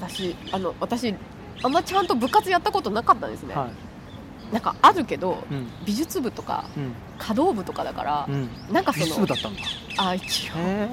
[0.00, 1.14] 私あの私
[1.62, 3.68] あんまちゃんと部活やったことなかったんですね、は
[4.50, 4.52] い。
[4.52, 5.68] なんかあるけどうん。
[5.84, 6.94] 美術部とかうん。
[7.18, 8.48] 華道部とかだから、うん。
[8.72, 9.60] なんかそ美術部のだったんだ。
[9.98, 10.54] あ一応。
[10.56, 10.88] へ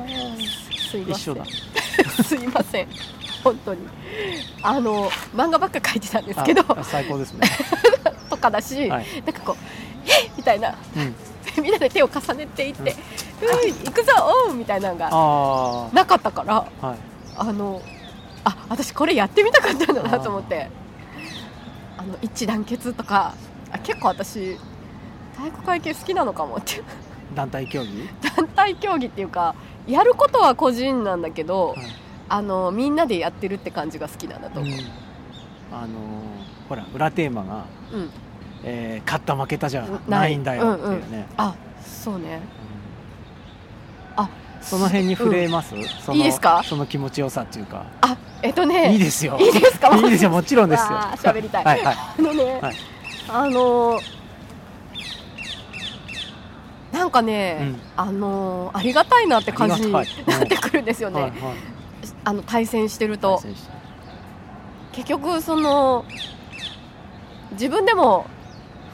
[0.91, 1.09] すいません。
[1.09, 1.45] え一緒だ。
[2.23, 2.87] すいません。
[3.43, 3.87] 本当に。
[4.61, 6.63] あの漫画ばっか描いてたんですけど。
[6.69, 7.47] あ最高ですね。
[8.29, 9.05] とかだし、はい。
[9.25, 9.55] なんかこう
[10.05, 10.75] 「えみたいな。
[10.95, 11.15] うん
[11.61, 12.95] みんなで手を重ねていって
[13.41, 14.11] 「うん、行くぞ
[14.47, 16.97] おう!」みたいなのがあなかったからあはい。
[17.37, 17.81] あの
[18.43, 20.69] あ私これやってみたかったんだなと思って。
[21.97, 23.33] あの一致団結とか
[23.73, 24.57] あ結構私
[25.37, 26.81] 体育会系好きなのかもって。
[27.35, 28.09] 団体競技？
[28.37, 29.53] 団体競技っていうか
[29.85, 31.79] やることは個人なんだけど、はい。
[32.29, 34.79] あのみんなでやってるって感じが好きなんだと思う、うん。
[35.77, 35.89] あのー
[36.69, 38.11] ほら裏テーマが、うん
[38.63, 42.41] えー勝った負けたじゃないんだよっていうね、あそうね。
[44.17, 44.23] うん。
[44.23, 44.29] あ
[44.61, 45.73] その辺に触れます、
[46.05, 46.61] そのいいですか？
[46.63, 48.91] その気持ちよさっていうか、あえっとね。
[48.93, 49.37] いいですよ。
[49.39, 49.95] いいですか？
[49.97, 50.29] いいですよ。
[50.29, 50.97] もちろんですよ。
[51.17, 51.65] 喋りたい。
[51.65, 51.95] はいはい。
[52.17, 52.75] あのね、はい。
[53.29, 53.99] あの
[56.91, 57.79] なんかね、うん。
[57.95, 60.05] あのありがたいなって感じになっ
[60.47, 61.39] てくるんですよね、はいはい。
[62.25, 63.41] あの対戦してると。
[64.91, 66.03] 結局その
[67.53, 68.25] 自分でも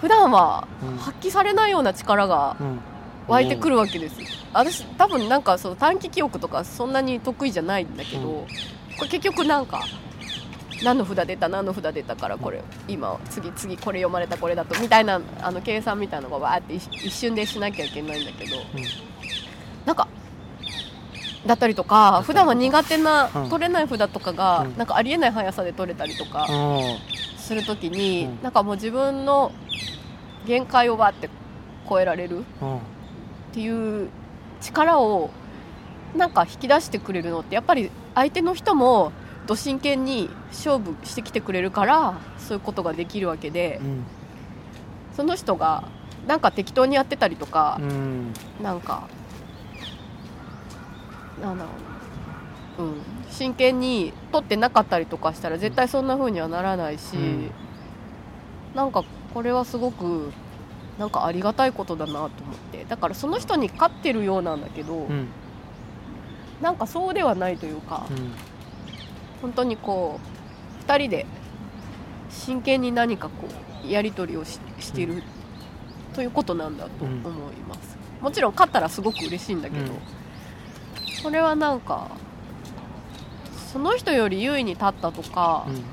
[0.05, 0.97] 普段はうん。
[0.97, 2.79] 発揮されないような力がうん。
[3.27, 4.17] 湧いてくるわけです、
[4.53, 8.45] 私多分なんかその短期記憶とかそんなに得意じゃないんだけど、うん。
[8.45, 9.81] これ結局なんか
[10.83, 11.49] 何の札出た？
[11.49, 18.63] 何の札出たからこれ今次次これ読まれたこれだとみたいなあの計算みたいなのがわーって一一瞬でしなきゃいけないんだけどうん。
[19.87, 20.07] なんか
[21.47, 23.49] だったりとか普段は苦手なうん。
[23.49, 24.77] 取れない札とかがうん。
[24.77, 26.97] なんかありえない速さで取れたりとかうん
[27.45, 28.43] するときにうん。
[28.43, 29.51] なんかもう自分の
[30.45, 31.29] 限界をわーって
[31.87, 32.77] 超えられるうん。
[32.77, 32.79] っ
[33.53, 34.09] ていう
[34.61, 35.29] 力を
[36.15, 39.11] なんか引き出してくれるのってやっぱり相手の人も
[39.47, 44.03] ど真剣に勝負してきてくれるからそういうことができるわけでうん。
[45.15, 45.83] その人が
[46.27, 48.33] なんか適当にやってたりとかう、ん。
[48.61, 49.07] なんか
[51.41, 51.69] なんだろ
[52.79, 57.51] うな、うん、真剣に取ってなかったりとかしたら絶対そんな風にはならないし、うん。
[58.75, 59.03] なんか
[59.33, 60.31] これはすごく
[60.97, 62.29] なんかありがたいことだなと思っ
[62.71, 62.85] て。
[62.85, 65.27] だからその人に勝ってるようなんだけど、うん。
[66.61, 68.31] なんかそうではないというか、うん。
[69.41, 70.19] 本当にこ
[70.81, 71.25] う2人で
[72.29, 73.47] 真剣に何かこ
[73.83, 75.21] うやり取りをししている、
[76.13, 77.11] ということなんだと思
[77.51, 79.99] います、もちろん勝ったらすごく嬉しいんだけど、うん。
[81.23, 82.09] これはなんか
[83.75, 85.83] その人より優位に立ったとか、うん。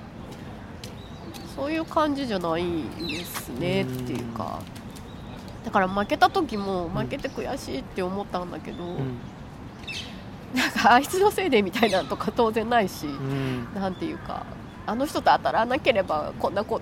[1.57, 2.65] そういう感じじゃない
[3.09, 4.61] ですねっていうか、
[5.65, 9.19] だから負けた時も負けて悔しいって思ったんだけど、うん。
[10.55, 13.75] なんかあいつのせいでみたいなのとか当然ないし、うん。
[13.75, 14.47] なんていうか
[14.87, 16.81] あの人と当たらなければこんなこ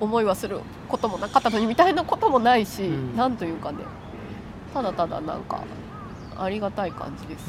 [0.00, 3.16] 思いはすることもなかったのにみたいなこともないし、うん。
[3.16, 3.78] なんというかね。
[4.74, 5.62] ただただなんか
[6.36, 7.48] ありがたい感じです、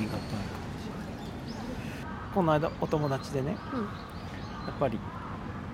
[0.00, 0.20] ありがたい
[2.34, 3.80] この間お友達でねうん。
[3.80, 4.98] やっぱり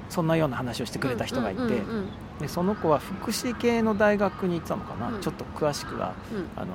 [0.08, 2.08] そんなような話をしてくれた人がいて、うんうん
[2.40, 5.20] でその子は福祉系の大学に行ってたのかな、うん。
[5.22, 6.38] ちょっと詳しくはうん。
[6.38, 6.74] うんあの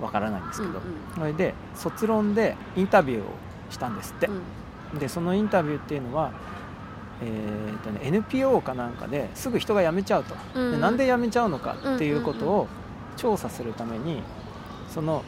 [0.00, 0.82] わからないんですけど、うん
[1.14, 3.24] それで卒論でインタビューを
[3.70, 4.28] したんですって、
[4.92, 4.98] うん。
[4.98, 6.32] でそのインタビューっていうのは、
[7.22, 10.72] えーとね、NPO かなんかですぐ人が辞めちゃうと、うん。
[10.72, 12.68] でなんで辞めちゃうのかっていうことを
[13.16, 14.22] 調査するために
[14.88, 15.22] その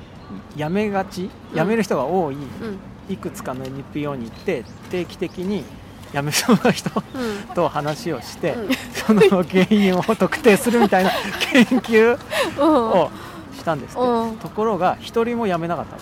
[0.56, 1.30] 辞めがち？
[1.54, 2.34] 辞める人が多い。
[2.34, 2.78] うん。
[3.08, 5.64] いくつかの NPO に行って定期的に
[6.12, 7.54] 辞めそうな人うん。
[7.54, 8.74] と話をして、うん。
[8.92, 11.10] その原因を特定するみたいな
[11.52, 12.18] 研究
[12.58, 13.10] うんを
[13.56, 14.36] したんですって、うん。
[14.38, 15.96] ところが一人も辞めなかった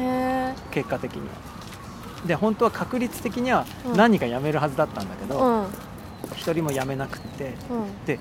[0.00, 1.26] の結果的には。
[2.26, 3.96] で本当は確率的にはうん。
[3.96, 5.66] 何人か辞めるはずだったんだけうどん。
[6.36, 7.54] 一、人も辞めなくって。
[7.70, 8.04] うん。
[8.06, 8.18] で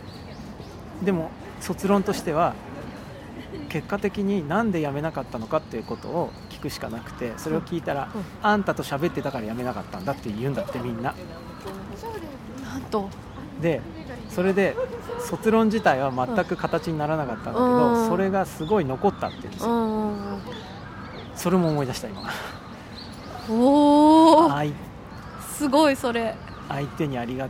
[1.03, 1.31] でも
[1.61, 2.53] 卒論としては
[3.69, 8.23] 結果的になんで辞めなかったのかっていうことを聞くしかなくてそれを聞いたら、うん。
[8.41, 11.13] あんたと喋ってたから辞めなかったんだって言うんだってみんな。
[12.63, 13.09] なんと。
[13.61, 13.81] で
[14.29, 14.75] それで
[15.19, 18.07] 卒論自体は全く形にならなかったんだけど、うん。
[18.07, 20.41] それがすごい残ったって言うんですうよ、ん。
[21.35, 22.29] それも思い出した今。
[23.49, 24.71] おお相
[25.41, 26.35] すごいそれ。
[26.69, 27.49] 相手にありが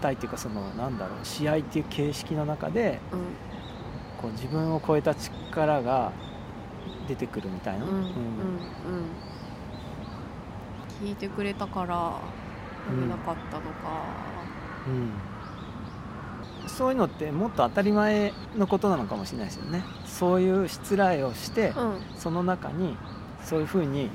[0.00, 3.20] たいっていうかそのなんだろう試合っていう形式の中でうん
[4.26, 6.12] こう自分を超えた力が
[7.06, 8.10] 出てくるみたいな、うんうんうん
[11.00, 12.18] 聞いてくれたから
[12.86, 14.06] 読めなかったのか、
[14.88, 16.70] うん。
[16.70, 19.84] そういうのってもっと当たり前のことなのかもしれないですよね。
[20.06, 22.00] そういう失礼をして、うん。
[22.16, 22.96] その中に
[23.44, 24.08] そういうふうに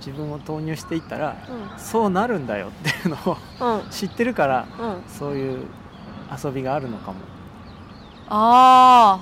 [0.00, 1.78] 自分を投入していったらうん。
[1.78, 3.90] そうなるんだよっていうのをうん。
[3.90, 5.02] 知ってるからうん。
[5.08, 5.64] そういう
[6.44, 7.20] 遊びがあるのかも。
[8.28, 9.20] あ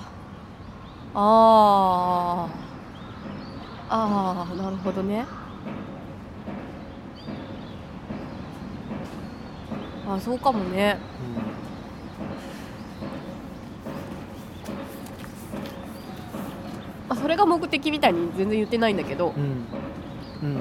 [1.14, 2.48] あ
[3.88, 5.24] ああああなるほどね。
[10.06, 10.98] あそうかもね。
[17.08, 19.34] あそれが目的みたいに全然言ってないんだけど。
[19.36, 19.46] うん、うん、
[20.42, 20.58] うんうん。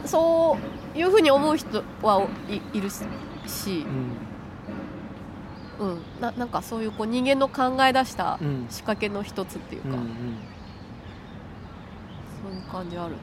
[0.00, 0.56] うんそ
[0.94, 3.04] ういうふうに思う人はいいるし。
[3.68, 4.25] うん
[5.78, 8.46] うん、ななんかそういうこう人間の考え出したうん。
[8.46, 10.06] うん仕掛けの一つっていうか、うんうん。
[12.42, 13.18] そういう感じあるな。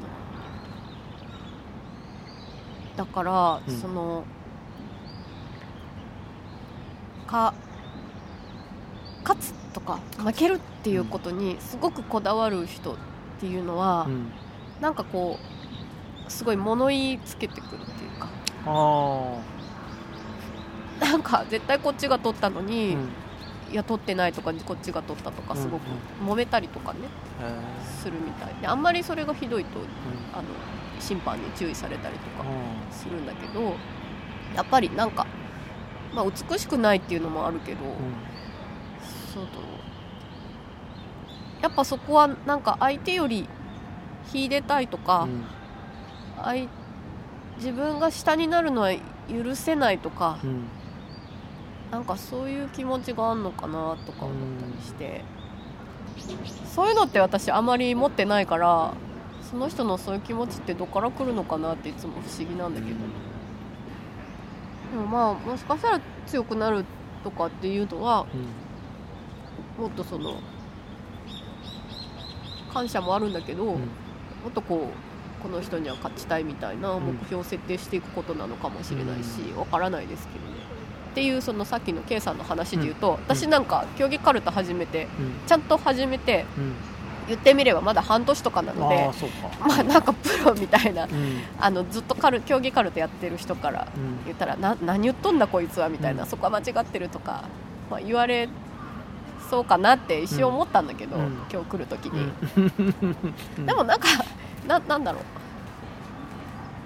[2.96, 3.76] だから、うん。
[3.82, 4.24] その
[7.28, 7.54] か
[9.24, 12.96] 勝つとか負けるっていうことにすごくこだわる人っ
[13.40, 14.32] ていうのは、うん。
[14.82, 15.40] なんかこ
[16.28, 18.30] うすごい物言いつけてくるっていうか。
[18.66, 19.53] あ
[21.04, 23.10] なんか絶対こっちが取ったのあ、に、うん。
[23.72, 25.84] いや取ってないとかこっちが取ったとかすごく
[26.24, 27.00] 揉めたりとかね
[27.42, 28.54] へするみたい。
[28.62, 29.80] であんまりそれがひどいと
[30.32, 30.44] あの
[31.00, 33.76] 審判に注意されたりとかあするんだけど
[34.56, 35.26] やっぱりなんか、
[36.14, 37.80] まあ、美しくないっていうのもあるけど、
[39.34, 39.60] そうと
[41.64, 43.50] やっぱそこはなんか相手より
[44.32, 45.46] 秀でたいとか、うん。
[46.44, 46.68] 相
[47.58, 48.94] 自分が下になるのは
[49.28, 50.66] 許せないとか、うん
[51.94, 55.24] なんかそういう気持ちがあんのかなとか思ったりして、
[56.66, 58.96] そういうのって私あまり持ってないから
[59.48, 62.98] その人のそういう気持ちってどっから来るのかなっていつも不思議なんだけど、
[64.92, 66.84] でもまあもしかしたら強くなる
[67.24, 69.84] とかっていうのはうん。
[69.84, 70.38] もっとその
[72.74, 73.70] 感謝もあるんだけど、うん。
[73.70, 73.78] も
[74.50, 74.90] っとこ
[75.40, 80.53] うこの人には勝ちたいみたいなうん目標を設定していくことなのかもしれないしわからないですけどね。
[81.14, 85.48] っていうそのさっきの K さんの話で言うと、私なんか競技カルタ始めてうん。
[85.48, 86.74] ちゃんと始めてうん。
[87.28, 89.50] 言ってみればまだ半年とかなのでああそうか。
[89.60, 91.40] まあなんかプロみたいなうん。
[91.60, 94.26] あのずっとカル競技カルタやってる人からうん。
[94.26, 96.30] 言ったらな何言っとんだこいつはみたいな、うん。
[96.30, 97.44] そこは間違ってるとか、
[97.92, 98.50] まあ、言われ
[99.52, 101.38] そうかなって一瞬思ったんだけど、うん。
[101.52, 102.34] 今日来る時うに、ん。
[103.60, 103.66] うん。
[103.68, 104.08] でもなんか
[104.68, 105.24] ななんだろう、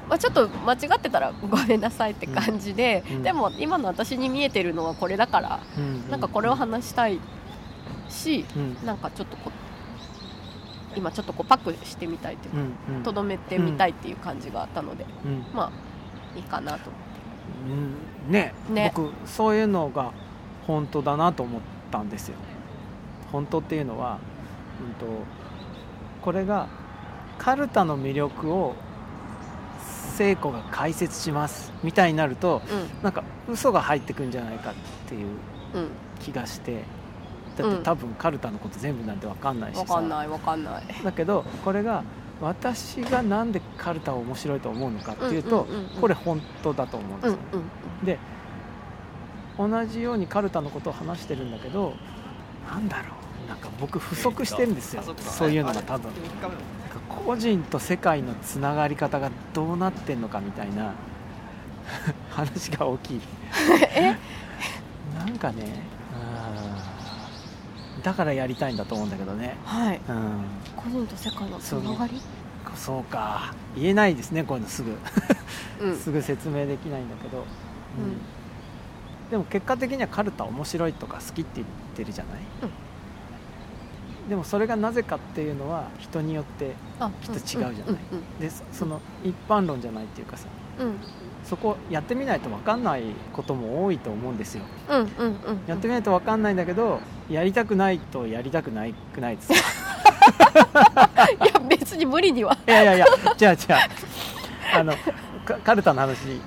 [0.09, 7.19] まあ、ちょっと間違ってたらごめんなさいって感じで、うんでも今の私に見えてるのはこれだから、うんなんかこれを話したい
[8.09, 8.77] しうん。
[8.85, 15.45] なんかちょっとこう今ちょっとこうパックしてみたいっていうかとどめてみたいっていう感じがあったので、うん。
[15.53, 16.91] まあいいかなと
[17.67, 18.31] うん。
[18.31, 18.53] ね。
[18.69, 18.91] ね。
[18.95, 20.13] 僕そういうのが
[20.65, 22.35] 本当だなと思ったんですよ。
[23.31, 24.19] 本当っていうのは、
[24.81, 25.05] うん、と
[26.21, 26.67] これが
[27.37, 28.75] カルタの魅力を
[30.07, 32.61] 聖子が解説しますみたいになると
[33.03, 34.73] なんか嘘が入ってくんじゃないかっ
[35.07, 35.27] ていう
[35.73, 35.81] うん。
[35.81, 35.89] うん
[36.19, 36.83] 気がして
[37.55, 39.83] だって多分カルタのこと全部なんて分かんないしさ。
[39.83, 40.83] 分かんない分かんない。
[41.03, 42.03] だけどこれが
[42.41, 46.01] 私がなんでカルタを面白いと思うのかっていうと、うんうんうんうん。
[46.01, 48.17] これ本当だと思うんですよ、うんうんで
[49.57, 51.93] 同じようにカルタのことを話してるんだけど
[52.69, 53.13] なんだろ
[53.45, 53.49] う。
[53.49, 55.03] なんか僕不足してるんですよ。
[55.17, 56.11] そういうのが多分
[56.99, 60.93] か個人と世界のつながり方がどうなってんのかみたいな
[62.31, 63.21] 話が大きい。
[63.95, 64.17] え？
[65.17, 65.81] なんかね
[67.97, 69.57] うんだからやりたいんだと思うんだけどね。
[69.65, 69.99] はい。
[70.07, 70.43] うん。
[70.75, 72.21] 個人と世界のつながり？
[72.75, 73.53] そうか。
[73.75, 74.97] 言えないですねこういうのすぐ。
[75.81, 75.95] うん。
[75.97, 77.47] すぐ説明できないんだけど、うん。
[79.31, 82.41] でも結果的にはカルタ面白いとか好きって言ってるじゃない、
[84.29, 87.75] でもそれがなぜかっていうのは人によってあきっと違うじゃない。
[87.85, 90.47] うんでそその一般論じゃないっていうかさ
[90.79, 90.95] うん。
[91.43, 94.63] そこやってみないと分かんないことも多いと思うんですよ。
[95.65, 96.99] やってみないと分かんないんだけど
[97.29, 99.47] やりたくないとやりたくないくないです。
[99.49, 99.55] か
[101.45, 102.57] いや別に無理には。
[102.67, 103.05] いやいやいや
[103.37, 103.77] じゃあじゃ
[104.73, 104.93] ああの
[105.45, 106.17] かカルタの話。
[106.33, 106.41] うん。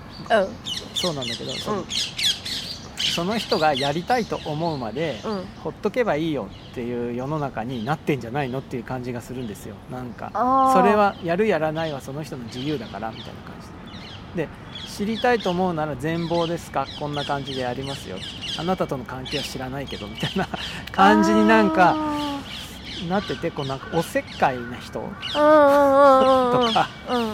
[0.94, 1.84] そうなんだけど、うん
[3.10, 5.44] その人がやりたいと思うまで、うん。
[5.62, 9.74] ほっとけばいいよっていう世の中になってんじゃないのっていう感じがするんですよ。
[9.90, 10.30] なんか。
[10.74, 13.66] それはやるやらないはその人の自由だからみたいな感じ。
[14.36, 14.48] でで
[14.88, 16.86] 知りたいと思うなら全貌ですか？
[16.98, 18.16] こんな感じでやりますよ。
[18.58, 20.48] あなたとの関係は知らないけどみたいな
[20.92, 22.30] 感じになんかあ
[23.08, 25.00] なっててこうなんかおせっかいな人。
[25.00, 25.00] と
[25.32, 26.88] か。
[27.08, 27.30] うんうんうん。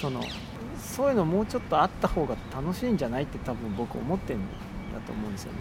[0.00, 0.22] その
[0.78, 4.54] そういうのもうちょっとあった方が楽しいんじゃないって多分僕思ってるんだ
[5.08, 5.58] と思うんですよね。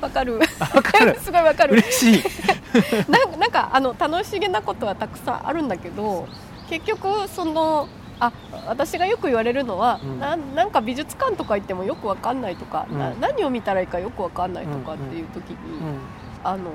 [0.00, 0.40] わかる。
[0.58, 1.18] あわかる。
[1.22, 1.74] すごいわかる。
[1.74, 2.22] 嬉しい。
[3.08, 6.26] なんかなんかあの楽しげなことはたくさんあるんだけど
[6.68, 7.88] 結局その
[8.20, 8.32] あ
[8.66, 10.18] 私がよく言われるのは、うん。
[10.18, 13.20] ななんか美術館とか行ってもよくわかんないとか、なうん。
[13.20, 15.98] 何を見たらいいかよくわかんないとかっていう時に、うん。
[16.42, 16.70] あの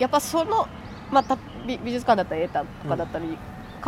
[0.00, 0.66] やっぱその、
[1.10, 3.38] また美美術館だったりエータとかだったり、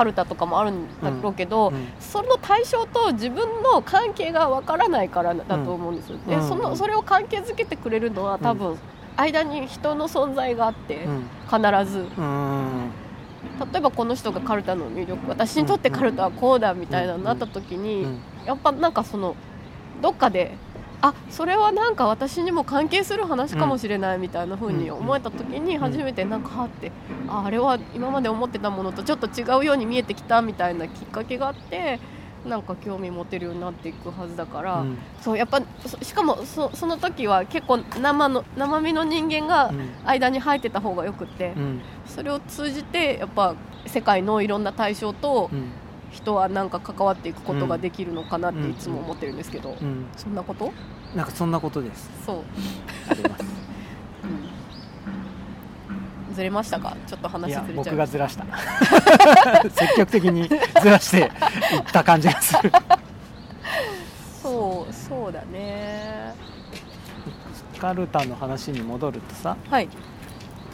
[0.01, 6.49] カルタとかもあるんだろうけど、うんその対象と自分の関係がわからないからだと思うんですよ、でうん。
[6.49, 8.79] そのそれを関係づけてくれるのは多分、
[9.17, 11.29] 間に人の存在があって、うん。
[11.47, 12.07] 必ず。
[12.17, 12.91] うん。
[13.73, 18.21] 例えばこの人がカルタの魅力私にとってカルタはこうだみたいなのになった時に、うん。
[18.47, 19.37] やっぱなんかその
[20.01, 20.57] どっかで
[21.03, 26.93] あそれはなんか私にも関係する話かもしれないみたいな風に思えた時に初めてなんかはって
[27.29, 31.99] ああれは今まで思ってたものとちょっと違うように見えてきたみたいなきっかけがあって
[32.45, 34.99] なんか興味持てるようになっていくはずだから、うん。
[35.21, 39.91] そうやっぱそしかもそその時は結構生の生身の人間がうん。
[40.07, 41.81] 間に入ってた方がよくって、うん。
[42.07, 43.55] それを通じてやっぱ
[43.87, 45.71] 世界のいろんな対象とうん
[46.11, 50.07] 人はなんか関わっていくことができるのかなってうんいつも思ってるんですけど、うん。
[50.17, 50.73] そんなこと？
[51.15, 52.11] なんかそんなことです。
[52.27, 52.43] そう、
[53.09, 53.45] あります。
[56.29, 56.97] うん、ずれましたか？
[57.07, 58.45] ちょっと話ずれちゃ僕うがずらした。
[59.71, 60.59] 積極的にず
[60.91, 61.29] らしていっ
[61.93, 62.73] た感じがする。
[64.43, 66.35] そうそうだね。
[67.81, 69.89] カルタの話に戻るとさはい。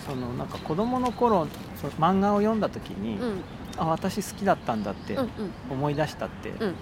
[0.07, 1.47] そのなんか子供の頃
[1.81, 3.41] その漫画を読んだ時に、うん
[3.79, 5.31] あ私好きだったんだってうんうん。
[5.71, 6.75] 思い出したってうん。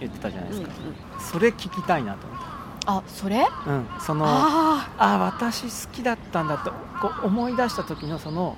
[0.00, 0.64] 言ってたじゃないうんうん。
[0.64, 2.38] ですか、それ聞きたいなと思っ
[2.84, 3.44] あそれ？
[3.64, 8.56] た、うん、そのああ私好きだったんだとこう思い出した時のその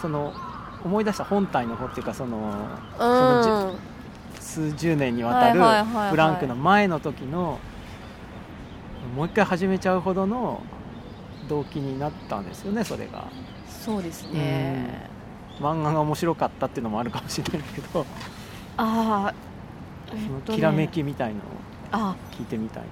[0.00, 0.32] その
[0.82, 2.54] 思い出した本体の方っていうかその
[2.98, 3.78] あそのうん
[4.40, 5.60] 数十年にわたる
[6.10, 7.58] ブランクの前の時の
[9.14, 10.62] もう一回始めちゃうほどの
[11.48, 13.28] 動機になったんですよねそれが。
[13.68, 15.10] そうですね
[15.60, 18.06] 漫画が面白かったっていうのもあるかもしれないけど、
[18.76, 19.34] ああ
[20.12, 20.20] えね。
[20.46, 21.42] きらめきみたいのを
[21.92, 22.16] あ。
[22.32, 22.88] 聞いてみたいな、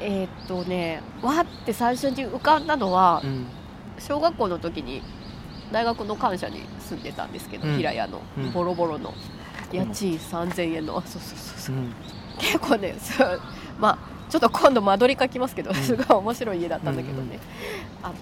[0.00, 3.46] えーっとねわーって最初に浮かんだのはうん。
[3.98, 5.02] 小学校の時に
[5.72, 7.76] 大学の官舎に住んでたんですけど、うん。
[7.76, 8.52] 平屋のうん。
[8.52, 9.12] ボロボロの。
[9.70, 11.76] 家賃3000円のあそうそうそうそう。
[11.76, 11.92] うん。
[12.38, 13.40] 結構ねそう
[13.78, 13.98] まあ
[14.28, 15.74] ちょっと今度間取り書きますけど、ん。
[15.74, 17.38] すごい面白い家だったんだけどね、
[18.02, 18.14] あの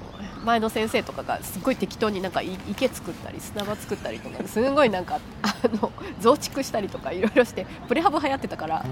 [0.44, 5.90] 前の先生とかがすごい適当になんかい池作ったり砂場作ったりとかすごいなんかあの
[6.20, 8.84] 増築したりとかいろいろしてプレハブ流行ってたから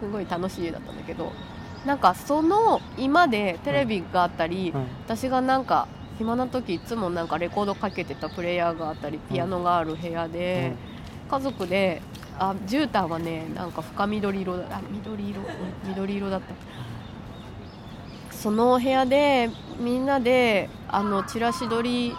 [0.00, 1.32] すごい楽しい家だったんだけど
[1.86, 4.86] なんかその今でテレビがあったり、うん。
[5.04, 5.88] 私がなんか
[6.18, 10.74] 暇な時いつもなんかレコードかけてたプレイヤーがあったりピアノがある部屋で、
[11.30, 12.02] 家族で
[12.38, 15.46] あ絨毯はねなんか深緑色だあ緑色、うん
[15.88, 16.54] 緑色だった。
[18.34, 22.12] その部屋でみんなであのチラシ撮り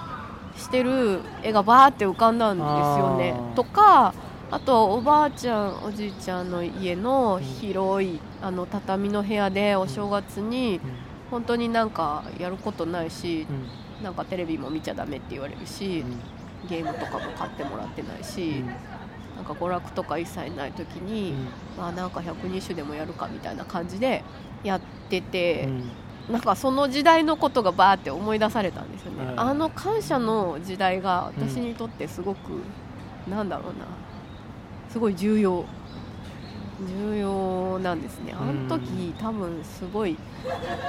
[0.56, 3.36] してる絵がバーって浮かんだんですよね。
[3.56, 4.14] とか
[4.52, 10.80] あとおばあちゃんおじいちゃんの家の広いあの畳の部屋でお正月に
[11.32, 13.84] 本当になんかやることないしうん。
[14.04, 16.04] なんかテレビも見ちゃダメって言われるし
[16.68, 18.62] ゲームとかも買ってもらってないし、
[19.36, 21.34] なんか娯楽とか一切ない時に、
[21.78, 24.24] まあなんか百人種でもやるかみたいな感じで
[24.64, 25.68] やってて、
[26.30, 29.36] なんかその時代のことがバーって思い出されたんですよね、はい。
[29.38, 32.62] あの感謝の時代が私にとってすごく、
[33.30, 33.86] なんだろうな。
[34.90, 35.66] すごい重要。
[36.88, 38.34] 重要なんですね。
[38.34, 40.18] あの時、多分すごい、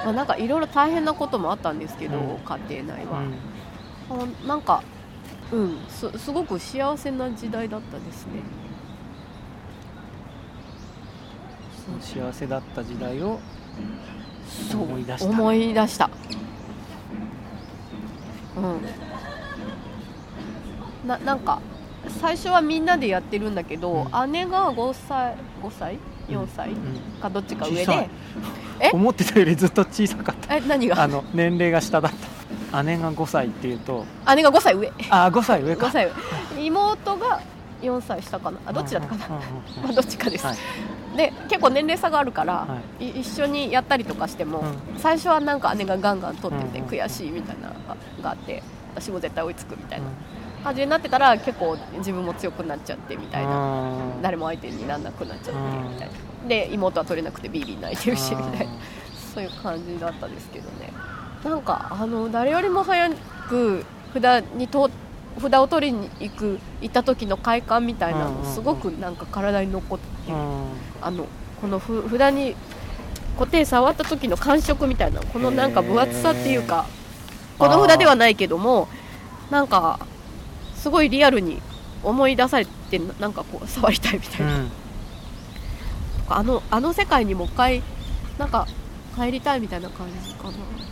[0.03, 2.37] まあ、なんかいろいろ大変なこともあったんですけど、うん。
[2.39, 3.21] 家庭内は、
[4.09, 4.83] あなんか
[5.51, 5.77] うん。
[5.89, 8.31] すすごく幸せな時代だったですね。
[12.01, 13.39] 幸せだった時代を
[14.69, 14.83] そう。
[14.83, 15.29] 思い出した。
[15.29, 16.09] 思い出した。
[18.57, 18.81] うん。
[21.07, 21.61] ななんか
[22.19, 26.71] 最初はみんなでやってるんだけど、姉が5歳5歳？4歳、
[27.21, 28.09] かどっちか上で。
[28.79, 28.89] え？
[28.91, 30.55] 思ってたよりずっと小さかった。
[30.55, 31.01] え何が？
[31.03, 32.24] あの年齢が下だった
[32.83, 34.05] 姉が5歳っていうと
[34.35, 34.91] 姉が5歳上。
[35.09, 35.87] あ5歳上か。
[35.87, 36.05] 5歳
[36.55, 36.65] 上。
[36.65, 37.41] 妹が
[37.81, 38.59] 4歳下かな。
[38.65, 40.57] あどっちだったかな、うんうんうんまあ、どっちかです、はい。
[41.17, 43.21] で結構年齢差があるから、はい。
[43.21, 44.63] 一緒にやったりとかしても、う
[44.97, 46.89] 最初はなんか姉がガンガン取っててうんうん。
[46.89, 47.73] 悔しいみたいなの
[48.23, 48.63] があって
[48.95, 50.07] 私も絶対追いつくみたいな
[50.63, 56.13] 感じになってたら結構自分も強くなっちゃってみたいなな誰も相手にならなくなっちゃってうんみたいな。
[56.47, 58.73] で妹は取れなくてビービー泣いてるしみたいな。
[58.73, 58.77] あ
[59.33, 60.93] そういう感じだったですけどね
[61.45, 63.07] なんかあの誰よりも早
[63.47, 64.89] く札にと
[65.39, 70.35] 札を取りに行く行った時の快感みたいなのすごくなんか体に残ってる。
[70.35, 70.65] うん。
[71.01, 71.27] あの
[71.61, 72.55] このふ札に
[73.37, 76.87] 固定触った時の感触みたいなこのなんか分厚さっていうか
[77.59, 78.87] この札ではないけども
[79.51, 79.99] なんか
[80.75, 81.61] すごいリアルに
[82.03, 84.71] 思い出されてななんかこう触りたいみたいな、うん。
[86.27, 87.83] あのあの世界にもう一回
[88.39, 88.67] なんか
[89.15, 90.84] 帰りたいみたいな感じかな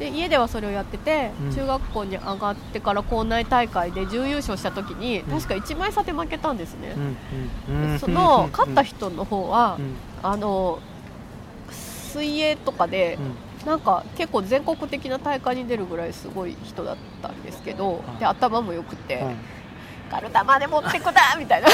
[0.00, 1.54] で家ではそれをやってて、うん。
[1.54, 6.96] 中学校に上がってから校内大会で準優勝した時に確か1枚差で負けたんですね、
[7.68, 9.94] うんその勝った人の方は、うん。
[10.22, 10.80] あの
[11.70, 13.66] 水泳とかでうん。
[13.66, 18.20] なんか結構全国的な大会に出るぐらいすごい人だったんですけど、はい。
[18.20, 19.36] で頭も良くて、うん
[20.10, 21.68] カルタまで持ってくだ みたいな。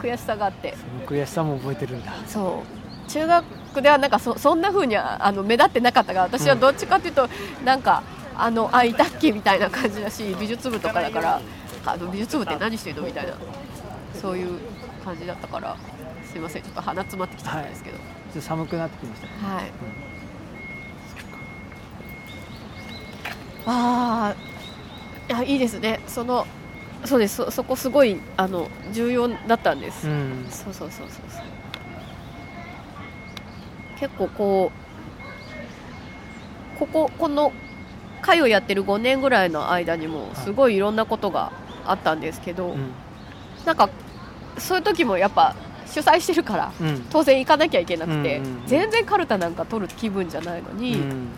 [0.00, 0.74] 悔しさがあって。
[0.76, 2.12] その悔しさも覚えてるんだ。
[2.26, 2.64] そ
[3.06, 3.08] う。
[3.08, 3.44] 中学
[3.80, 7.28] ではなんかそそんな風にはあの目立ってなかったが私はどっちかというと、
[7.64, 8.02] なんか
[8.36, 11.40] あのあいたっけみたいな感じだし美術部とかだから
[11.86, 13.34] あの美術部って何してるのみたいな
[14.20, 14.58] そういう
[15.04, 15.76] 感じだったから
[16.24, 17.98] すいませんちょっと鼻詰まってきたんですけど。
[17.98, 19.32] ちょっと寒くなってきましたね。
[19.42, 19.70] はい、
[23.66, 24.34] あ
[25.28, 26.00] あいやいいですね。
[26.06, 26.46] その
[27.04, 27.36] そうです。
[27.36, 30.46] そそこすごいあの重要だったんです、うん。
[30.48, 31.42] そうそうそうそうそう
[34.02, 34.72] 結構こ
[36.76, 37.52] うこここの
[38.20, 41.52] 会をやってる5年ぐらいの間にもすごいいろんなことが
[41.84, 42.90] あったんですけど、うん。
[43.64, 43.88] なんか
[44.58, 45.54] そういう時もやっぱ
[45.86, 47.06] 主催してるからうん。
[47.10, 48.66] 当然行かなきゃいけなくて、うんうんうん。
[48.66, 51.28] 全然カルタなんか取る気分じゃないのに、うん。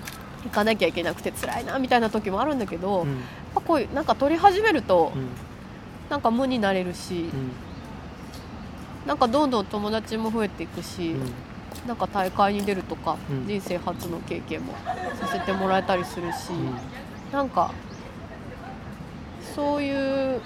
[0.45, 3.21] 行かなきゃいけなくて辛いなみたいな時もあるんだけど、やっうん
[3.55, 5.29] ぱこういうなんか取り始めるとうん。
[6.09, 7.53] なんか無になれるし、うん。
[9.07, 11.33] なんかどんどん友達も増えていくし、うん
[11.87, 13.47] なんか大会に出るとか、うん。
[13.47, 14.72] 人生初の経験も
[15.20, 16.51] させてもらえたりするし、
[17.33, 17.72] なんか
[19.55, 20.41] そういう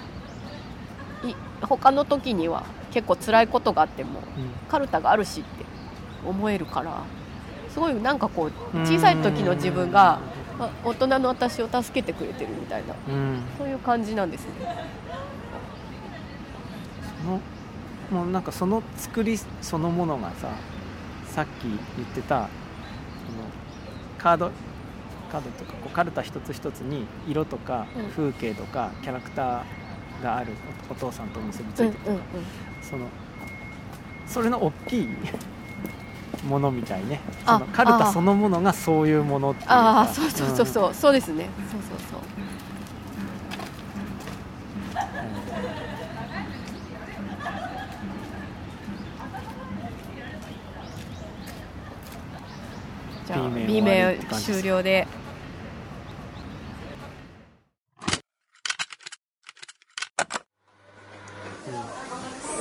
[1.23, 4.21] い他の時には結構辛いことがあっても
[4.69, 5.65] カルタがあるしって
[6.27, 7.03] 思えるから
[7.69, 8.85] すごいなんかこううん。
[8.85, 10.19] 小さい時の自分が
[10.59, 13.41] あ大人の私を助けてくれてるみたいなうん。
[13.57, 14.51] そういう感じなんですね。
[17.23, 17.39] その
[18.11, 20.49] もうなんかその作りそのものがさ
[21.39, 21.63] さっき
[21.95, 22.49] 言ってたその
[24.17, 24.51] カード
[25.31, 28.09] カードとかこうカルタ一つ一つに色とかうん。
[28.09, 30.51] 風景とかキャラクターがある
[30.89, 32.21] おお父さんと結びつうんいてて、うんうん
[32.81, 33.05] その
[34.27, 35.07] それの大きい
[36.45, 37.19] ものみたいね。
[37.45, 39.75] あそのカルタあそのものがそういうものっていうか。
[39.75, 41.49] ああそうそうそうそう、そうですね。
[41.71, 42.38] そうそうそう
[53.29, 55.05] じゃあ B 面 B 終了で。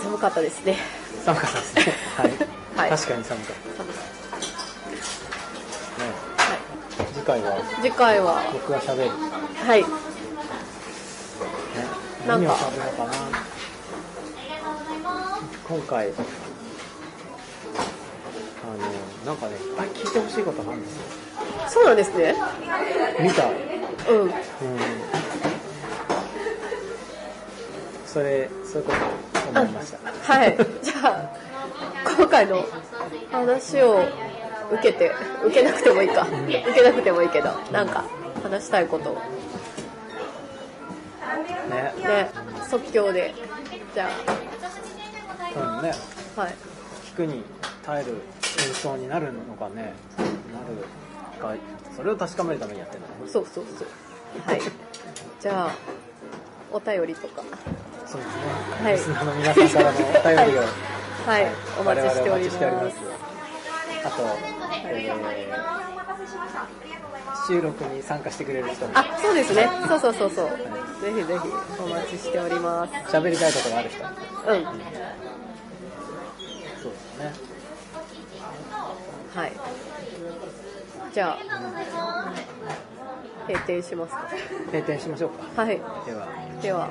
[0.03, 0.77] 寒かったですね。
[1.25, 1.85] 寒かったですね。
[2.19, 2.33] はい、
[2.77, 2.91] はい。
[2.91, 3.91] 確かに寒かった、ね、
[6.37, 8.43] は次回はい次回は。
[8.53, 9.11] 僕が喋る、ね、
[9.67, 9.83] はい。
[12.27, 12.47] なんか。
[12.47, 13.13] 何を喋ろうかな。
[15.67, 16.13] 今回
[19.29, 21.03] なんかねあ聞いてほしいことがあるんですよ。
[21.69, 22.35] そうなんですね。
[23.21, 23.45] 見た。
[24.11, 24.23] うん。
[24.23, 24.31] うん。
[28.07, 28.93] それそういうこ
[29.53, 29.99] と思いました。
[30.33, 30.57] はい。
[30.83, 31.31] じゃあ
[32.17, 32.65] 今回の
[33.31, 34.03] 話を
[34.73, 35.13] 受けて
[35.45, 36.27] 受けなくてもいいか。
[36.47, 38.07] 受けなくてもいいけどなんか
[38.43, 39.15] 話したいことを。
[41.69, 41.93] ね。
[41.99, 42.31] ね。
[42.71, 43.35] 即興で。
[43.93, 44.09] じゃ
[45.53, 45.93] 多分ね。
[46.35, 46.55] あはい。
[47.13, 47.43] 聞くに
[47.85, 48.23] 耐える
[48.67, 49.95] 演奏になるのかね。
[50.53, 50.85] なる
[51.41, 51.55] か
[51.97, 53.89] それを確かめるためにやってるのねそうそうそう。
[54.45, 54.61] はい。
[55.41, 55.75] じゃあ
[56.73, 57.43] お便りとか。
[58.07, 58.93] そうですね、はい。
[58.95, 60.63] リスナーの皆さんからのお便りを、
[61.27, 61.47] はい。
[61.81, 62.97] お待ちしており我々お待ちしておりまます。
[62.97, 63.01] す
[64.07, 64.23] あと、
[64.87, 65.89] えー
[67.49, 68.93] 収録に参加してくれる人も。
[68.95, 69.71] あそうですね。
[69.89, 70.49] そうそうそうそう。
[70.49, 70.55] ぜ
[71.11, 71.49] ひぜひ
[71.83, 72.93] お待ちしております。
[73.17, 74.05] 喋りたいことがある人。
[74.05, 74.11] うん
[76.83, 77.33] そうですね
[79.39, 79.53] はい。
[81.15, 81.39] じゃあ
[83.47, 84.29] 閉店しますか。
[84.67, 85.63] 閉店しましょうか。
[85.63, 85.77] はい。
[85.77, 86.29] では。
[86.61, 86.91] では。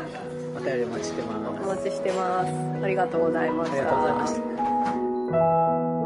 [0.55, 1.67] お便りお待ちしておます。
[1.67, 2.85] 待ちしてます。
[2.85, 3.77] ありがとうございました。
[3.77, 5.96] ありがとうございました